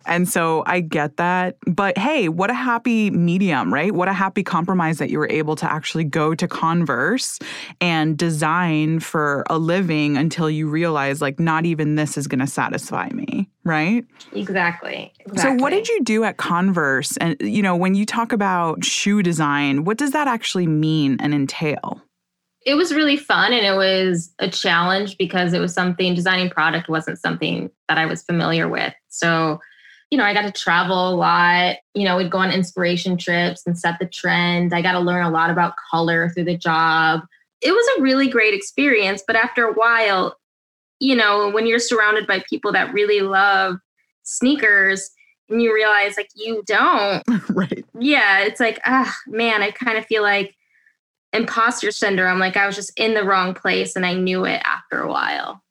And 0.06 0.28
so 0.28 0.62
I 0.64 0.78
get 0.78 1.16
that. 1.16 1.56
But 1.66 1.98
hey, 1.98 2.28
what 2.28 2.50
a 2.50 2.54
happy 2.54 3.10
medium, 3.10 3.74
right? 3.74 3.92
What 3.92 4.06
a 4.06 4.12
happy 4.12 4.44
compromise 4.44 4.98
that 4.98 5.10
you 5.10 5.18
were 5.18 5.28
able 5.28 5.56
to 5.56 5.68
actually 5.68 6.04
go 6.04 6.36
to 6.36 6.46
Converse 6.46 7.40
and 7.80 8.16
design 8.16 9.00
for 9.00 9.42
a 9.50 9.58
living 9.58 10.16
until 10.16 10.48
you 10.48 10.68
realize 10.68 11.20
like 11.20 11.40
not 11.40 11.66
even 11.66 11.96
this 11.96 12.16
is 12.16 12.28
going 12.28 12.38
to 12.38 12.46
satisfy 12.46 13.08
me, 13.08 13.50
right? 13.64 14.04
Exactly. 14.34 15.12
exactly. 15.18 15.42
So 15.42 15.60
what 15.60 15.70
did 15.70 15.88
you 15.88 16.04
do 16.04 16.22
at 16.22 16.36
Converse? 16.36 17.16
And 17.16 17.36
you 17.40 17.60
know, 17.60 17.74
when 17.74 17.96
you 17.96 18.06
talk 18.06 18.32
about 18.32 18.84
shoe 18.84 19.20
design, 19.20 19.82
what 19.82 19.98
does 19.98 20.12
that 20.12 20.28
actually 20.28 20.68
mean 20.68 21.16
and 21.18 21.34
entail? 21.34 22.04
It 22.66 22.74
was 22.74 22.92
really 22.92 23.16
fun 23.16 23.52
and 23.52 23.64
it 23.64 23.76
was 23.76 24.32
a 24.38 24.48
challenge 24.48 25.16
because 25.16 25.52
it 25.52 25.60
was 25.60 25.72
something 25.72 26.14
designing 26.14 26.50
product 26.50 26.88
wasn't 26.88 27.18
something 27.18 27.70
that 27.88 27.98
I 27.98 28.06
was 28.06 28.22
familiar 28.22 28.68
with. 28.68 28.92
So, 29.08 29.60
you 30.10 30.18
know, 30.18 30.24
I 30.24 30.34
got 30.34 30.42
to 30.42 30.52
travel 30.52 31.10
a 31.10 31.14
lot. 31.14 31.76
You 31.94 32.04
know, 32.04 32.16
we'd 32.16 32.30
go 32.30 32.38
on 32.38 32.50
inspiration 32.50 33.16
trips 33.16 33.62
and 33.66 33.78
set 33.78 33.98
the 33.98 34.06
trend. 34.06 34.74
I 34.74 34.82
got 34.82 34.92
to 34.92 35.00
learn 35.00 35.24
a 35.24 35.30
lot 35.30 35.50
about 35.50 35.74
color 35.90 36.30
through 36.30 36.44
the 36.44 36.56
job. 36.56 37.20
It 37.60 37.72
was 37.72 37.86
a 37.96 38.02
really 38.02 38.28
great 38.28 38.54
experience, 38.54 39.22
but 39.26 39.36
after 39.36 39.64
a 39.64 39.72
while, 39.72 40.36
you 41.00 41.14
know, 41.14 41.50
when 41.50 41.66
you're 41.66 41.78
surrounded 41.78 42.26
by 42.26 42.42
people 42.48 42.72
that 42.72 42.92
really 42.92 43.20
love 43.20 43.76
sneakers 44.24 45.10
and 45.48 45.62
you 45.62 45.72
realize 45.74 46.16
like 46.16 46.28
you 46.34 46.62
don't. 46.66 47.22
right. 47.50 47.84
Yeah, 47.98 48.40
it's 48.40 48.60
like, 48.60 48.80
ah, 48.84 49.14
man, 49.26 49.62
I 49.62 49.70
kind 49.70 49.96
of 49.96 50.06
feel 50.06 50.22
like 50.22 50.54
imposter 51.32 51.90
syndrome. 51.90 52.38
Like 52.38 52.56
I 52.56 52.66
was 52.66 52.76
just 52.76 52.98
in 52.98 53.14
the 53.14 53.24
wrong 53.24 53.54
place 53.54 53.96
and 53.96 54.06
I 54.06 54.14
knew 54.14 54.44
it 54.44 54.60
after 54.64 55.00
a 55.00 55.08
while. 55.08 55.62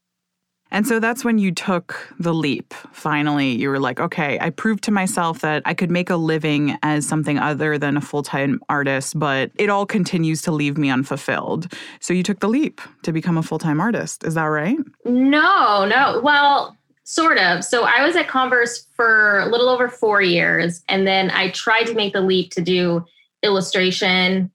And 0.70 0.86
so 0.86 1.00
that's 1.00 1.24
when 1.24 1.38
you 1.38 1.54
took 1.54 2.14
the 2.20 2.34
leap. 2.34 2.74
Finally, 2.92 3.56
you 3.56 3.70
were 3.70 3.80
like, 3.80 4.00
okay, 4.00 4.38
I 4.42 4.50
proved 4.50 4.84
to 4.84 4.92
myself 4.92 5.40
that 5.40 5.62
I 5.66 5.74
could 5.74 5.90
make 5.90 6.10
a 6.10 6.18
living 6.18 6.78
as 6.84 7.08
something 7.08 7.40
other 7.40 7.78
than 7.78 7.96
a 7.96 8.02
full 8.02 8.24
time 8.24 8.60
artist, 8.68 9.18
but 9.18 9.52
it 9.56 9.70
all 9.70 9.86
continues 9.86 10.42
to 10.42 10.52
leave 10.52 10.78
me 10.78 10.90
unfulfilled. 10.90 11.74
So 12.02 12.14
you 12.14 12.22
took 12.22 12.42
the 12.42 12.50
leap 12.50 12.82
to 13.04 13.14
become 13.14 13.38
a 13.38 13.44
full 13.44 13.60
time 13.60 13.80
artist. 13.80 14.26
Is 14.26 14.34
that 14.34 14.44
right? 14.44 14.78
No, 15.06 15.86
no. 15.86 16.20
Well, 16.22 16.76
sort 17.04 17.38
of. 17.38 17.64
So 17.64 17.86
I 17.86 18.06
was 18.06 18.18
at 18.18 18.28
Converse 18.28 18.88
for 18.94 19.40
a 19.40 19.48
little 19.48 19.70
over 19.70 19.88
four 19.88 20.22
years. 20.22 20.84
And 20.90 21.08
then 21.08 21.32
I 21.32 21.52
tried 21.52 21.86
to 21.86 21.94
make 21.94 22.12
the 22.12 22.22
leap 22.22 22.52
to 22.52 22.62
do 22.62 23.06
illustration 23.42 24.52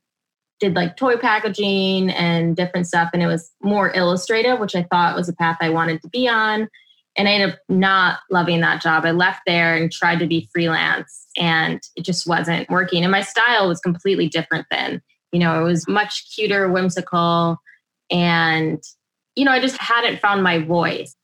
did 0.62 0.76
like 0.76 0.97
toy 0.97 1.16
packaging 1.16 2.09
and 2.11 2.57
different 2.57 2.87
stuff. 2.87 3.11
And 3.12 3.21
it 3.21 3.26
was 3.26 3.50
more 3.62 3.92
illustrative, 3.95 4.61
which 4.61 4.76
I 4.76 4.85
thought 4.85 5.16
was 5.16 5.28
a 5.28 5.35
path 5.35 5.57
I 5.61 5.71
wanted 5.71 6.00
to 6.02 6.09
be 6.09 6.28
on. 6.28 6.69
And 7.16 7.28
I 7.28 7.33
ended 7.33 7.50
up 7.50 7.59
not 7.69 8.21
loving 8.31 8.61
that 8.61 8.81
job. 8.81 9.04
I 9.04 9.11
left 9.11 9.42
there 9.45 9.76
and 9.76 9.90
tried 9.90 10.21
to 10.21 10.26
be 10.26 10.49
freelance, 10.54 11.26
and 11.37 11.78
it 11.95 12.07
just 12.07 12.26
wasn't 12.26 12.71
working. 12.71 13.02
And 13.02 13.12
my 13.12 13.21
style 13.21 13.69
was 13.69 13.81
completely 13.81 14.28
different 14.28 14.66
then. 14.71 15.02
You 15.31 15.40
know, 15.40 15.61
it 15.61 15.64
was 15.64 15.87
much 15.88 16.33
cuter, 16.35 16.71
whimsical. 16.71 17.59
And, 18.11 18.83
you 19.37 19.45
know, 19.45 19.50
I 19.50 19.61
just 19.61 19.76
hadn't 19.76 20.21
found 20.21 20.42
my 20.42 20.61
voice. 20.61 21.14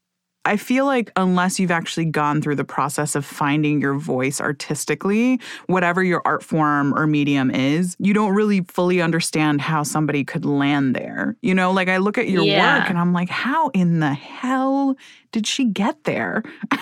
I 0.44 0.56
feel 0.56 0.86
like 0.86 1.12
unless 1.16 1.60
you've 1.60 1.70
actually 1.70 2.06
gone 2.06 2.40
through 2.40 2.56
the 2.56 2.64
process 2.64 3.14
of 3.14 3.26
finding 3.26 3.80
your 3.80 3.94
voice 3.94 4.40
artistically, 4.40 5.40
whatever 5.66 6.02
your 6.02 6.22
art 6.24 6.42
form 6.42 6.94
or 6.98 7.06
medium 7.06 7.50
is, 7.50 7.96
you 7.98 8.14
don't 8.14 8.34
really 8.34 8.62
fully 8.62 9.02
understand 9.02 9.60
how 9.60 9.82
somebody 9.82 10.24
could 10.24 10.46
land 10.46 10.96
there. 10.96 11.36
You 11.42 11.54
know, 11.54 11.70
like 11.70 11.88
I 11.88 11.98
look 11.98 12.16
at 12.16 12.28
your 12.28 12.44
yeah. 12.44 12.78
work 12.78 12.88
and 12.88 12.98
I'm 12.98 13.12
like, 13.12 13.28
how 13.28 13.68
in 13.70 14.00
the 14.00 14.14
hell 14.14 14.96
did 15.32 15.46
she 15.46 15.66
get 15.66 16.04
there? 16.04 16.42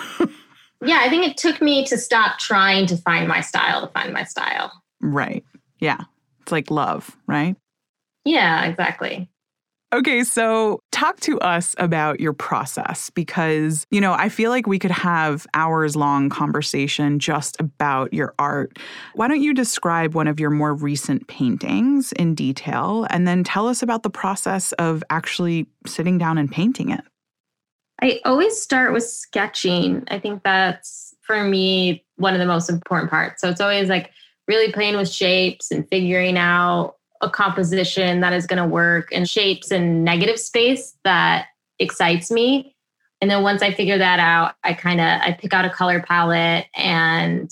yeah, 0.85 1.01
I 1.03 1.09
think 1.09 1.27
it 1.27 1.37
took 1.37 1.61
me 1.61 1.85
to 1.87 1.99
stop 1.99 2.39
trying 2.39 2.87
to 2.87 2.97
find 2.97 3.27
my 3.27 3.41
style 3.41 3.81
to 3.81 3.93
find 3.93 4.13
my 4.13 4.25
style. 4.25 4.71
Right. 5.01 5.45
Yeah. 5.81 6.03
It's 6.43 6.53
like 6.53 6.71
love, 6.71 7.17
right? 7.27 7.57
Yeah, 8.25 8.65
exactly. 8.67 9.29
Okay, 9.97 10.25
so 10.25 10.81
talk 10.93 11.21
to 11.21 11.41
us 11.41 11.75
about 11.79 12.21
your 12.21 12.35
process 12.35 13.09
because, 13.09 13.87
you 13.91 13.99
know, 13.99 14.13
I 14.13 14.29
feel 14.29 14.51
like 14.51 14.67
we 14.67 14.79
could 14.79 14.91
have 14.91 15.47
hours 15.55 15.97
long 15.97 16.29
conversation 16.29 17.19
just 17.19 17.59
about 17.59 18.13
your 18.13 18.35
art. 18.39 18.79
Why 19.15 19.27
don't 19.27 19.41
you 19.41 19.55
describe 19.55 20.15
one 20.15 20.29
of 20.29 20.39
your 20.39 20.51
more 20.51 20.75
recent 20.75 21.29
paintings 21.29 22.13
in 22.13 22.35
detail 22.35 23.07
and 23.09 23.27
then 23.27 23.43
tell 23.43 23.69
us 23.69 23.83
about 23.83 24.03
the 24.03 24.11
process 24.11 24.73
of 24.73 25.03
actually 25.09 25.67
sitting 25.87 26.19
down 26.19 26.37
and 26.37 26.53
painting 26.53 26.91
it? 26.91 27.01
I 28.03 28.21
always 28.27 28.61
start 28.61 28.93
with 28.93 29.05
sketching. 29.05 30.05
I 30.09 30.19
think 30.19 30.43
that's 30.43 31.15
for 31.23 31.43
me 31.43 32.05
one 32.17 32.35
of 32.35 32.39
the 32.39 32.47
most 32.47 32.69
important 32.69 33.09
parts. 33.09 33.41
So 33.41 33.49
it's 33.49 33.63
always 33.63 33.89
like 33.89 34.11
really 34.47 34.71
playing 34.73 34.99
with 34.99 35.09
shapes 35.09 35.71
and 35.71 35.89
figuring 35.89 36.37
out 36.37 36.97
a 37.21 37.31
composition 37.31 38.21
that 38.21 38.33
is 38.33 38.47
going 38.47 38.63
to 38.63 38.69
work 38.69 39.09
and 39.13 39.29
shapes 39.29 39.71
and 39.71 40.05
negative 40.05 40.39
space 40.39 40.97
that 41.05 41.47
excites 41.79 42.31
me. 42.31 42.75
And 43.21 43.31
then 43.31 43.43
once 43.43 43.63
I 43.63 43.73
figure 43.73 43.99
that 43.99 44.21
out, 44.21 44.55
I 44.63 44.75
kind 44.75 45.01
of 45.01 45.07
I 45.07 45.33
pick 45.33 45.55
out 45.55 45.65
a 45.65 45.71
color 45.71 46.03
palette 46.03 46.67
and 46.75 47.51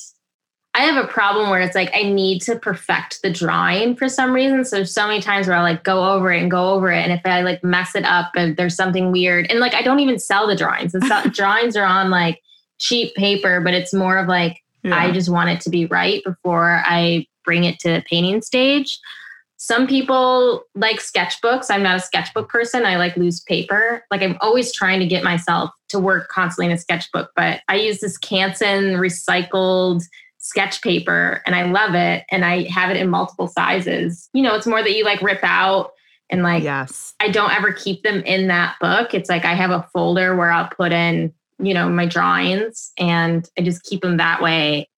I 0.75 0.80
have 0.80 1.02
a 1.02 1.06
problem 1.06 1.50
where 1.50 1.61
it's 1.61 1.76
like 1.76 1.90
I 1.94 2.02
need 2.02 2.42
to 2.42 2.59
perfect 2.59 3.23
the 3.23 3.30
drawing 3.30 3.94
for 3.94 4.09
some 4.09 4.33
reason. 4.33 4.64
So 4.64 4.76
there's 4.76 4.92
so 4.92 5.06
many 5.06 5.21
times 5.21 5.47
where 5.47 5.56
I 5.56 5.62
like 5.62 5.85
go 5.85 6.12
over 6.12 6.33
it 6.33 6.42
and 6.42 6.50
go 6.50 6.71
over 6.71 6.90
it. 6.90 7.00
And 7.00 7.12
if 7.12 7.25
I 7.25 7.42
like 7.42 7.62
mess 7.62 7.94
it 7.94 8.04
up 8.04 8.33
and 8.35 8.56
there's 8.56 8.75
something 8.75 9.12
weird, 9.12 9.47
and 9.49 9.61
like 9.61 9.75
I 9.75 9.83
don't 9.83 10.00
even 10.00 10.18
sell 10.18 10.49
the 10.49 10.56
drawings. 10.56 10.92
The 10.92 11.30
drawings 11.35 11.76
are 11.76 11.85
on 11.85 12.11
like 12.11 12.42
cheap 12.78 13.14
paper, 13.14 13.61
but 13.61 13.73
it's 13.73 13.94
more 13.94 14.18
of 14.18 14.26
like 14.26 14.61
yeah. 14.83 14.97
I 14.97 15.12
just 15.12 15.30
want 15.30 15.49
it 15.49 15.61
to 15.62 15.71
be 15.71 15.87
right 15.87 16.23
before 16.25 16.83
I 16.85 17.26
bring 17.44 17.64
it 17.64 17.78
to 17.80 17.90
the 17.90 18.04
painting 18.09 18.42
stage. 18.42 18.99
Some 19.66 19.87
people 19.87 20.62
like 20.75 20.99
sketchbooks. 20.99 21.71
I'm 21.71 21.83
not 21.83 21.97
a 21.97 22.00
sketchbook 22.00 22.50
person. 22.50 22.85
I 22.85 22.97
like 22.99 23.16
loose 23.16 23.40
paper. 23.40 24.04
Like 24.11 24.21
I'm 24.21 24.37
always 24.42 24.71
trying 24.71 25.00
to 25.00 25.06
get 25.06 25.25
myself 25.25 25.71
to 25.88 25.99
work 25.99 26.28
constantly 26.28 26.66
in 26.66 26.73
a 26.73 26.78
sketchbook, 26.78 27.30
but 27.35 27.62
I 27.66 27.76
use 27.76 28.00
this 28.00 28.18
Canson 28.18 28.99
recycled 28.99 30.02
sketch 30.37 30.83
paper 30.83 31.40
and 31.47 31.56
I 31.56 31.62
love 31.62 31.94
it. 31.94 32.26
And 32.30 32.44
I 32.44 32.64
have 32.64 32.90
it 32.90 32.99
in 32.99 33.09
multiple 33.09 33.49
sizes. 33.49 34.28
You 34.35 34.42
know, 34.42 34.54
it's 34.54 34.66
more 34.66 34.83
that 34.83 34.94
you 34.94 35.02
like 35.02 35.23
rip 35.23 35.40
out 35.42 35.92
and 36.28 36.42
like, 36.42 36.62
yes, 36.62 37.14
I 37.21 37.30
don't 37.30 37.56
ever 37.56 37.73
keep 37.73 38.02
them 38.02 38.21
in 38.21 38.49
that 38.49 38.76
book. 38.83 39.14
It's 39.14 39.30
like 39.30 39.47
I 39.47 39.54
have 39.54 39.71
a 39.71 39.88
folder 39.94 40.37
where 40.37 40.52
I'll 40.52 40.68
put 40.68 40.92
in, 40.92 41.33
you 41.59 41.73
know, 41.73 41.88
my 41.88 42.04
drawings 42.04 42.92
and 42.99 43.49
I 43.59 43.62
just 43.62 43.83
keep 43.85 44.02
them 44.02 44.18
that 44.18 44.42
way. 44.42 44.90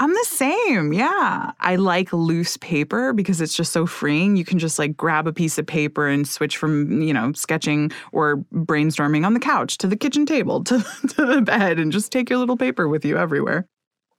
I'm 0.00 0.12
the 0.12 0.26
same. 0.28 0.92
Yeah. 0.92 1.52
I 1.58 1.76
like 1.76 2.12
loose 2.12 2.56
paper 2.58 3.12
because 3.12 3.40
it's 3.40 3.54
just 3.54 3.72
so 3.72 3.84
freeing. 3.84 4.36
You 4.36 4.44
can 4.44 4.58
just 4.58 4.78
like 4.78 4.96
grab 4.96 5.26
a 5.26 5.32
piece 5.32 5.58
of 5.58 5.66
paper 5.66 6.06
and 6.06 6.26
switch 6.26 6.56
from, 6.56 7.02
you 7.02 7.12
know, 7.12 7.32
sketching 7.32 7.90
or 8.12 8.36
brainstorming 8.54 9.26
on 9.26 9.34
the 9.34 9.40
couch 9.40 9.76
to 9.78 9.88
the 9.88 9.96
kitchen 9.96 10.24
table 10.24 10.62
to, 10.64 10.78
to 11.08 11.26
the 11.26 11.42
bed 11.42 11.78
and 11.78 11.90
just 11.90 12.12
take 12.12 12.30
your 12.30 12.38
little 12.38 12.56
paper 12.56 12.88
with 12.88 13.04
you 13.04 13.18
everywhere. 13.18 13.66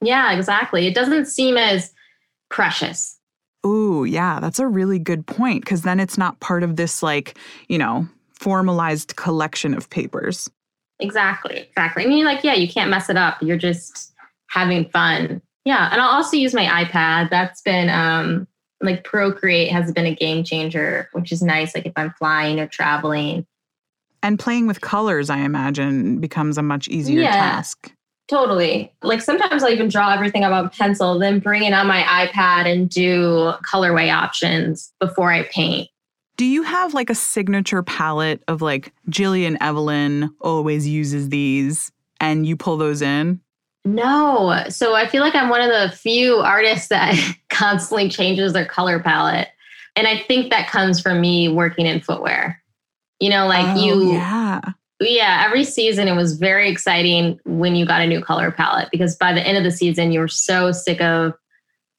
Yeah, 0.01 0.33
exactly. 0.33 0.85
It 0.85 0.95
doesn't 0.95 1.27
seem 1.27 1.57
as 1.57 1.93
precious. 2.49 3.17
Ooh, 3.65 4.05
yeah, 4.05 4.39
that's 4.39 4.59
a 4.59 4.67
really 4.67 4.99
good 4.99 5.25
point 5.27 5.63
because 5.63 5.81
then 5.81 5.99
it's 5.99 6.17
not 6.17 6.39
part 6.39 6.63
of 6.63 6.77
this, 6.77 7.03
like, 7.03 7.37
you 7.67 7.77
know, 7.77 8.07
formalized 8.31 9.15
collection 9.17 9.73
of 9.73 9.89
papers. 9.89 10.49
Exactly, 10.99 11.57
exactly. 11.57 12.03
I 12.03 12.07
mean, 12.07 12.25
like, 12.25 12.43
yeah, 12.43 12.53
you 12.53 12.67
can't 12.67 12.89
mess 12.89 13.09
it 13.09 13.17
up. 13.17 13.41
You're 13.41 13.57
just 13.57 14.13
having 14.47 14.89
fun. 14.89 15.41
Yeah, 15.65 15.89
and 15.91 16.01
I'll 16.01 16.09
also 16.09 16.37
use 16.37 16.53
my 16.53 16.65
iPad. 16.65 17.29
That's 17.29 17.61
been 17.61 17.89
um 17.89 18.47
like 18.81 19.03
Procreate 19.03 19.71
has 19.71 19.91
been 19.91 20.05
a 20.05 20.15
game 20.15 20.43
changer, 20.43 21.09
which 21.13 21.31
is 21.31 21.41
nice. 21.41 21.75
Like 21.75 21.85
if 21.85 21.93
I'm 21.95 22.11
flying 22.13 22.59
or 22.59 22.67
traveling. 22.67 23.45
And 24.21 24.37
playing 24.37 24.67
with 24.67 24.81
colors, 24.81 25.29
I 25.29 25.39
imagine, 25.39 26.19
becomes 26.19 26.57
a 26.57 26.61
much 26.61 26.87
easier 26.87 27.21
yeah. 27.21 27.31
task. 27.31 27.93
Totally. 28.27 28.93
Like 29.01 29.21
sometimes 29.21 29.63
I'll 29.63 29.71
even 29.71 29.89
draw 29.89 30.13
everything 30.13 30.43
up 30.43 30.51
on 30.51 30.69
pencil, 30.69 31.17
then 31.17 31.39
bring 31.39 31.63
it 31.63 31.73
on 31.73 31.87
my 31.87 32.01
iPad 32.03 32.71
and 32.71 32.87
do 32.87 33.53
colorway 33.71 34.13
options 34.13 34.93
before 34.99 35.31
I 35.31 35.43
paint. 35.43 35.89
Do 36.37 36.45
you 36.45 36.63
have 36.63 36.93
like 36.93 37.09
a 37.09 37.15
signature 37.15 37.81
palette 37.81 38.43
of 38.47 38.61
like 38.61 38.93
Jillian 39.09 39.57
Evelyn 39.59 40.29
always 40.39 40.87
uses 40.87 41.29
these 41.29 41.91
and 42.21 42.45
you 42.45 42.55
pull 42.55 42.77
those 42.77 43.01
in? 43.01 43.41
No. 43.85 44.63
So 44.69 44.95
I 44.95 45.07
feel 45.07 45.21
like 45.21 45.35
I'm 45.35 45.49
one 45.49 45.61
of 45.61 45.69
the 45.69 45.95
few 45.95 46.35
artists 46.37 46.89
that 46.89 47.15
constantly 47.49 48.09
changes 48.09 48.53
their 48.53 48.65
color 48.65 48.99
palette. 48.99 49.47
And 49.95 50.07
I 50.07 50.19
think 50.19 50.51
that 50.51 50.69
comes 50.69 51.01
from 51.01 51.19
me 51.19 51.49
working 51.49 51.85
in 51.85 52.01
footwear. 52.01 52.61
You 53.19 53.29
know, 53.29 53.47
like 53.47 53.75
oh, 53.77 53.83
you 53.83 54.13
yeah 54.13 54.61
yeah, 55.01 55.43
every 55.45 55.63
season 55.63 56.07
it 56.07 56.15
was 56.15 56.37
very 56.37 56.69
exciting 56.69 57.39
when 57.45 57.75
you 57.75 57.85
got 57.85 58.01
a 58.01 58.07
new 58.07 58.21
color 58.21 58.51
palette 58.51 58.89
because 58.91 59.15
by 59.15 59.33
the 59.33 59.41
end 59.41 59.57
of 59.57 59.63
the 59.63 59.71
season 59.71 60.11
you 60.11 60.19
were 60.19 60.27
so 60.27 60.71
sick 60.71 61.01
of 61.01 61.33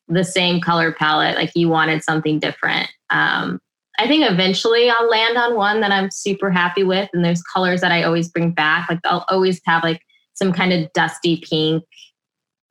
the 0.09 0.25
same 0.25 0.61
color 0.61 0.93
palette, 0.93 1.37
like 1.37 1.53
you 1.55 1.69
wanted 1.69 2.03
something 2.03 2.39
different. 2.39 2.91
Um, 3.09 3.61
I 3.99 4.07
think 4.07 4.29
eventually 4.31 4.91
I'll 4.91 5.09
land 5.09 5.39
on 5.39 5.57
one 5.57 5.81
that 5.81 5.93
I'm 5.93 6.11
super 6.11 6.51
happy 6.51 6.83
with, 6.83 7.09
and 7.13 7.25
there's 7.25 7.43
colors 7.43 7.81
that 7.81 7.93
I 7.93 8.03
always 8.03 8.29
bring 8.29 8.51
back. 8.51 8.89
Like 8.91 9.01
I'll 9.05 9.25
always 9.29 9.61
have 9.65 9.83
like 9.83 10.03
some 10.41 10.53
kind 10.53 10.73
of 10.73 10.93
dusty 10.93 11.37
pink. 11.39 11.85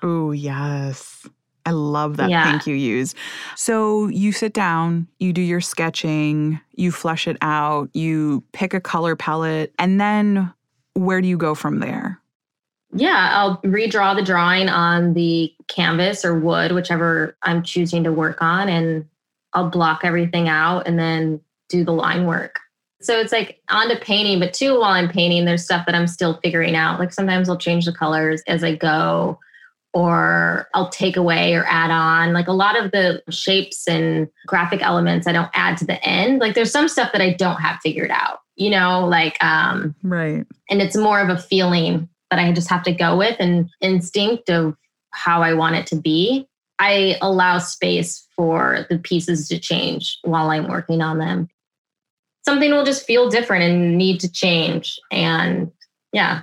Oh 0.01 0.31
yes. 0.31 1.27
I 1.65 1.71
love 1.71 2.17
that 2.17 2.29
yeah. 2.29 2.49
pink 2.49 2.65
you 2.65 2.73
use. 2.73 3.13
So 3.55 4.07
you 4.07 4.31
sit 4.31 4.53
down, 4.53 5.07
you 5.19 5.33
do 5.33 5.41
your 5.41 5.61
sketching, 5.61 6.59
you 6.73 6.91
flesh 6.91 7.27
it 7.27 7.37
out, 7.41 7.89
you 7.93 8.43
pick 8.53 8.73
a 8.73 8.79
color 8.79 9.15
palette, 9.15 9.71
and 9.77 10.01
then 10.01 10.51
where 10.93 11.21
do 11.21 11.27
you 11.27 11.37
go 11.37 11.53
from 11.53 11.79
there? 11.79 12.19
Yeah, 12.91 13.29
I'll 13.33 13.57
redraw 13.61 14.15
the 14.15 14.23
drawing 14.23 14.67
on 14.67 15.13
the 15.13 15.53
canvas 15.67 16.25
or 16.25 16.39
wood, 16.39 16.71
whichever 16.71 17.37
I'm 17.43 17.61
choosing 17.61 18.03
to 18.03 18.11
work 18.11 18.41
on, 18.41 18.67
and 18.67 19.05
I'll 19.53 19.69
block 19.69 20.01
everything 20.03 20.47
out 20.47 20.87
and 20.87 20.97
then 20.97 21.39
do 21.67 21.83
the 21.83 21.91
line 21.93 22.25
work. 22.25 22.59
So 23.01 23.17
it's 23.19 23.31
like 23.31 23.61
on 23.69 23.89
to 23.89 23.97
painting, 23.97 24.39
but 24.39 24.53
too, 24.53 24.73
while 24.73 24.91
I'm 24.91 25.09
painting, 25.09 25.45
there's 25.45 25.63
stuff 25.63 25.85
that 25.85 25.95
I'm 25.95 26.07
still 26.07 26.39
figuring 26.43 26.75
out. 26.75 26.99
Like 26.99 27.13
sometimes 27.13 27.47
I'll 27.47 27.57
change 27.57 27.85
the 27.85 27.93
colors 27.93 28.41
as 28.47 28.63
I 28.63 28.75
go 28.75 29.39
or 29.93 30.67
I'll 30.73 30.89
take 30.89 31.17
away 31.17 31.53
or 31.53 31.65
add 31.65 31.91
on. 31.91 32.33
Like 32.33 32.47
a 32.47 32.53
lot 32.53 32.77
of 32.77 32.91
the 32.91 33.23
shapes 33.29 33.87
and 33.87 34.27
graphic 34.45 34.81
elements 34.81 35.27
I 35.27 35.31
don't 35.31 35.49
add 35.53 35.77
to 35.77 35.85
the 35.85 36.03
end. 36.03 36.39
Like 36.39 36.55
there's 36.55 36.71
some 36.71 36.87
stuff 36.87 37.11
that 37.13 37.21
I 37.21 37.33
don't 37.33 37.59
have 37.61 37.79
figured 37.81 38.11
out, 38.11 38.39
you 38.55 38.69
know, 38.69 39.07
like 39.07 39.41
um 39.43 39.95
right. 40.03 40.45
And 40.69 40.81
it's 40.81 40.97
more 40.97 41.19
of 41.19 41.29
a 41.29 41.41
feeling 41.41 42.09
that 42.29 42.39
I 42.39 42.51
just 42.51 42.69
have 42.69 42.83
to 42.83 42.91
go 42.91 43.17
with 43.17 43.37
and 43.39 43.69
instinct 43.81 44.49
of 44.49 44.75
how 45.11 45.41
I 45.41 45.53
want 45.53 45.75
it 45.75 45.87
to 45.87 45.95
be. 45.95 46.47
I 46.77 47.17
allow 47.21 47.57
space 47.57 48.25
for 48.35 48.85
the 48.89 48.99
pieces 48.99 49.47
to 49.49 49.59
change 49.59 50.19
while 50.23 50.49
I'm 50.49 50.67
working 50.67 51.01
on 51.01 51.17
them. 51.17 51.49
Something 52.49 52.71
will 52.71 52.83
just 52.83 53.05
feel 53.05 53.29
different 53.29 53.63
and 53.63 53.95
need 53.95 54.19
to 54.21 54.31
change 54.31 54.99
and 55.11 55.71
yeah. 56.11 56.41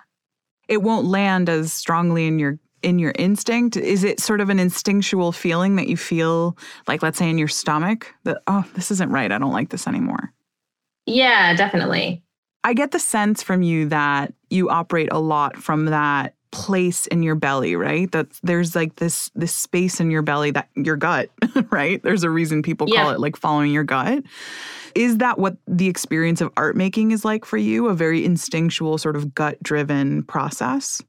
It 0.69 0.83
won't 0.83 1.07
land 1.07 1.49
as 1.49 1.73
strongly 1.73 2.29
in 2.29 2.39
your 2.39 2.61
in 2.87 3.01
your 3.01 3.13
instinct? 3.19 3.77
Is 3.77 4.05
it 4.05 4.21
sort 4.21 4.41
of 4.41 4.49
an 4.49 4.61
instinctual 4.61 5.33
feeling 5.33 5.75
that 5.75 5.89
you 5.89 5.97
feel 5.97 6.57
like, 6.87 7.03
let's 7.03 7.19
say, 7.19 7.29
in 7.29 7.37
your 7.37 7.49
stomach 7.49 8.15
that, 8.23 8.43
oh, 8.47 8.65
this 8.75 8.93
isn't 8.93 9.11
right. 9.11 9.33
I 9.33 9.39
don't 9.39 9.53
like 9.53 9.71
this 9.71 9.89
anymore? 9.89 10.33
Yeah, 11.05 11.55
definitely. 11.57 12.23
I 12.63 12.75
get 12.75 12.93
the 12.93 13.01
sense 13.01 13.43
from 13.43 13.63
you 13.63 13.89
that 13.89 14.35
you 14.51 14.71
operate 14.71 15.09
a 15.11 15.19
lot 15.19 15.57
from 15.57 15.87
that 15.87 16.35
place 16.53 17.09
in 17.09 17.25
your 17.25 17.35
belly, 17.35 17.75
right? 17.75 18.11
That 18.13 18.29
there's 18.45 18.77
like 18.77 18.97
this 18.97 19.31
this 19.35 19.53
space 19.53 19.99
in 19.99 20.11
your 20.11 20.23
belly 20.23 20.53
that 20.53 20.69
your 20.77 20.97
gut, 20.97 21.31
right? 21.71 22.01
There's 22.03 22.23
a 22.23 22.31
reason 22.31 22.63
people 22.63 22.87
call 22.87 23.11
it 23.11 23.19
like 23.19 23.37
following 23.37 23.73
your 23.73 23.85
gut. 23.85 24.23
Is 24.97 25.19
that 25.19 25.39
what 25.39 25.57
the 25.67 25.89
experience 25.89 26.41
of 26.41 26.51
art 26.57 26.75
making 26.75 27.11
is 27.11 27.25
like 27.25 27.45
for 27.45 27.59
you? 27.59 27.89
A 27.89 27.95
very 27.95 28.25
instinctual 28.25 28.97
sort 28.97 29.15
of 29.15 29.35
gut 29.35 29.63
driven 29.63 30.23
process? 30.23 31.03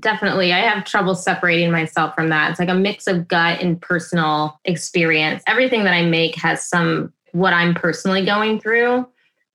Definitely. 0.00 0.52
I 0.52 0.60
have 0.60 0.84
trouble 0.84 1.14
separating 1.14 1.70
myself 1.70 2.14
from 2.14 2.28
that. 2.28 2.50
It's 2.50 2.60
like 2.60 2.68
a 2.68 2.74
mix 2.74 3.06
of 3.06 3.26
gut 3.26 3.60
and 3.60 3.80
personal 3.80 4.60
experience. 4.64 5.42
Everything 5.46 5.84
that 5.84 5.94
I 5.94 6.02
make 6.02 6.36
has 6.36 6.68
some 6.68 7.12
what 7.32 7.52
I'm 7.52 7.74
personally 7.74 8.24
going 8.24 8.60
through. 8.60 9.08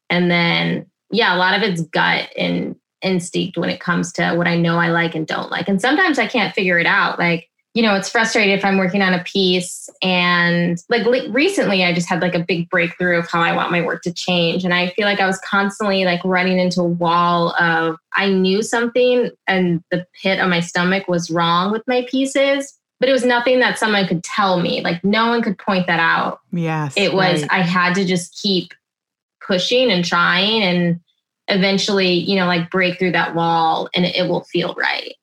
And 0.09 0.29
then, 0.29 0.85
yeah, 1.11 1.35
a 1.35 1.37
lot 1.37 1.55
of 1.55 1.61
it's 1.61 1.81
gut 1.81 2.29
and 2.35 2.75
instinct 3.01 3.57
when 3.57 3.69
it 3.69 3.79
comes 3.79 4.11
to 4.13 4.33
what 4.33 4.47
I 4.47 4.57
know 4.57 4.77
I 4.77 4.89
like 4.89 5.15
and 5.15 5.25
don't 5.25 5.51
like. 5.51 5.69
And 5.69 5.79
sometimes 5.79 6.19
I 6.19 6.27
can't 6.27 6.53
figure 6.53 6.79
it 6.79 6.85
out. 6.85 7.19
Like, 7.19 7.49
you 7.73 7.81
know, 7.81 7.95
it's 7.95 8.09
frustrating 8.09 8.53
if 8.53 8.65
I'm 8.65 8.77
working 8.77 9.01
on 9.01 9.13
a 9.13 9.23
piece 9.23 9.89
and 10.01 10.77
like 10.89 11.05
recently 11.29 11.85
I 11.85 11.93
just 11.93 12.09
had 12.09 12.21
like 12.21 12.35
a 12.35 12.43
big 12.43 12.69
breakthrough 12.69 13.19
of 13.19 13.29
how 13.29 13.41
I 13.41 13.55
want 13.55 13.71
my 13.71 13.81
work 13.81 14.01
to 14.03 14.13
change. 14.13 14.65
And 14.65 14.73
I 14.73 14.89
feel 14.89 15.05
like 15.05 15.21
I 15.21 15.25
was 15.25 15.39
constantly 15.39 16.03
like 16.03 16.19
running 16.25 16.59
into 16.59 16.81
a 16.81 16.85
wall 16.85 17.55
of 17.57 17.95
I 18.13 18.27
knew 18.27 18.61
something 18.61 19.31
and 19.47 19.81
the 19.89 20.05
pit 20.21 20.39
of 20.39 20.49
my 20.49 20.59
stomach 20.59 21.07
was 21.07 21.31
wrong 21.31 21.71
with 21.71 21.83
my 21.87 22.05
pieces, 22.09 22.77
but 22.99 23.07
it 23.07 23.13
was 23.13 23.23
nothing 23.23 23.61
that 23.61 23.79
someone 23.79 24.05
could 24.05 24.23
tell 24.23 24.59
me. 24.59 24.81
Like 24.81 25.01
no 25.05 25.29
one 25.29 25.41
could 25.41 25.57
point 25.57 25.87
that 25.87 25.99
out. 25.99 26.41
Yes. 26.51 26.93
It 26.97 27.13
was, 27.13 27.43
right. 27.43 27.51
I 27.51 27.61
had 27.61 27.95
to 27.95 28.03
just 28.03 28.37
keep 28.41 28.73
pushing 29.45 29.89
and 29.89 30.03
trying 30.03 30.61
and 30.61 30.99
eventually, 31.47 32.11
you 32.11 32.35
know, 32.35 32.47
like 32.47 32.69
break 32.69 32.99
through 32.99 33.13
that 33.13 33.33
wall 33.33 33.89
and 33.95 34.05
it 34.05 34.27
will 34.27 34.43
feel 34.43 34.73
right. 34.75 35.15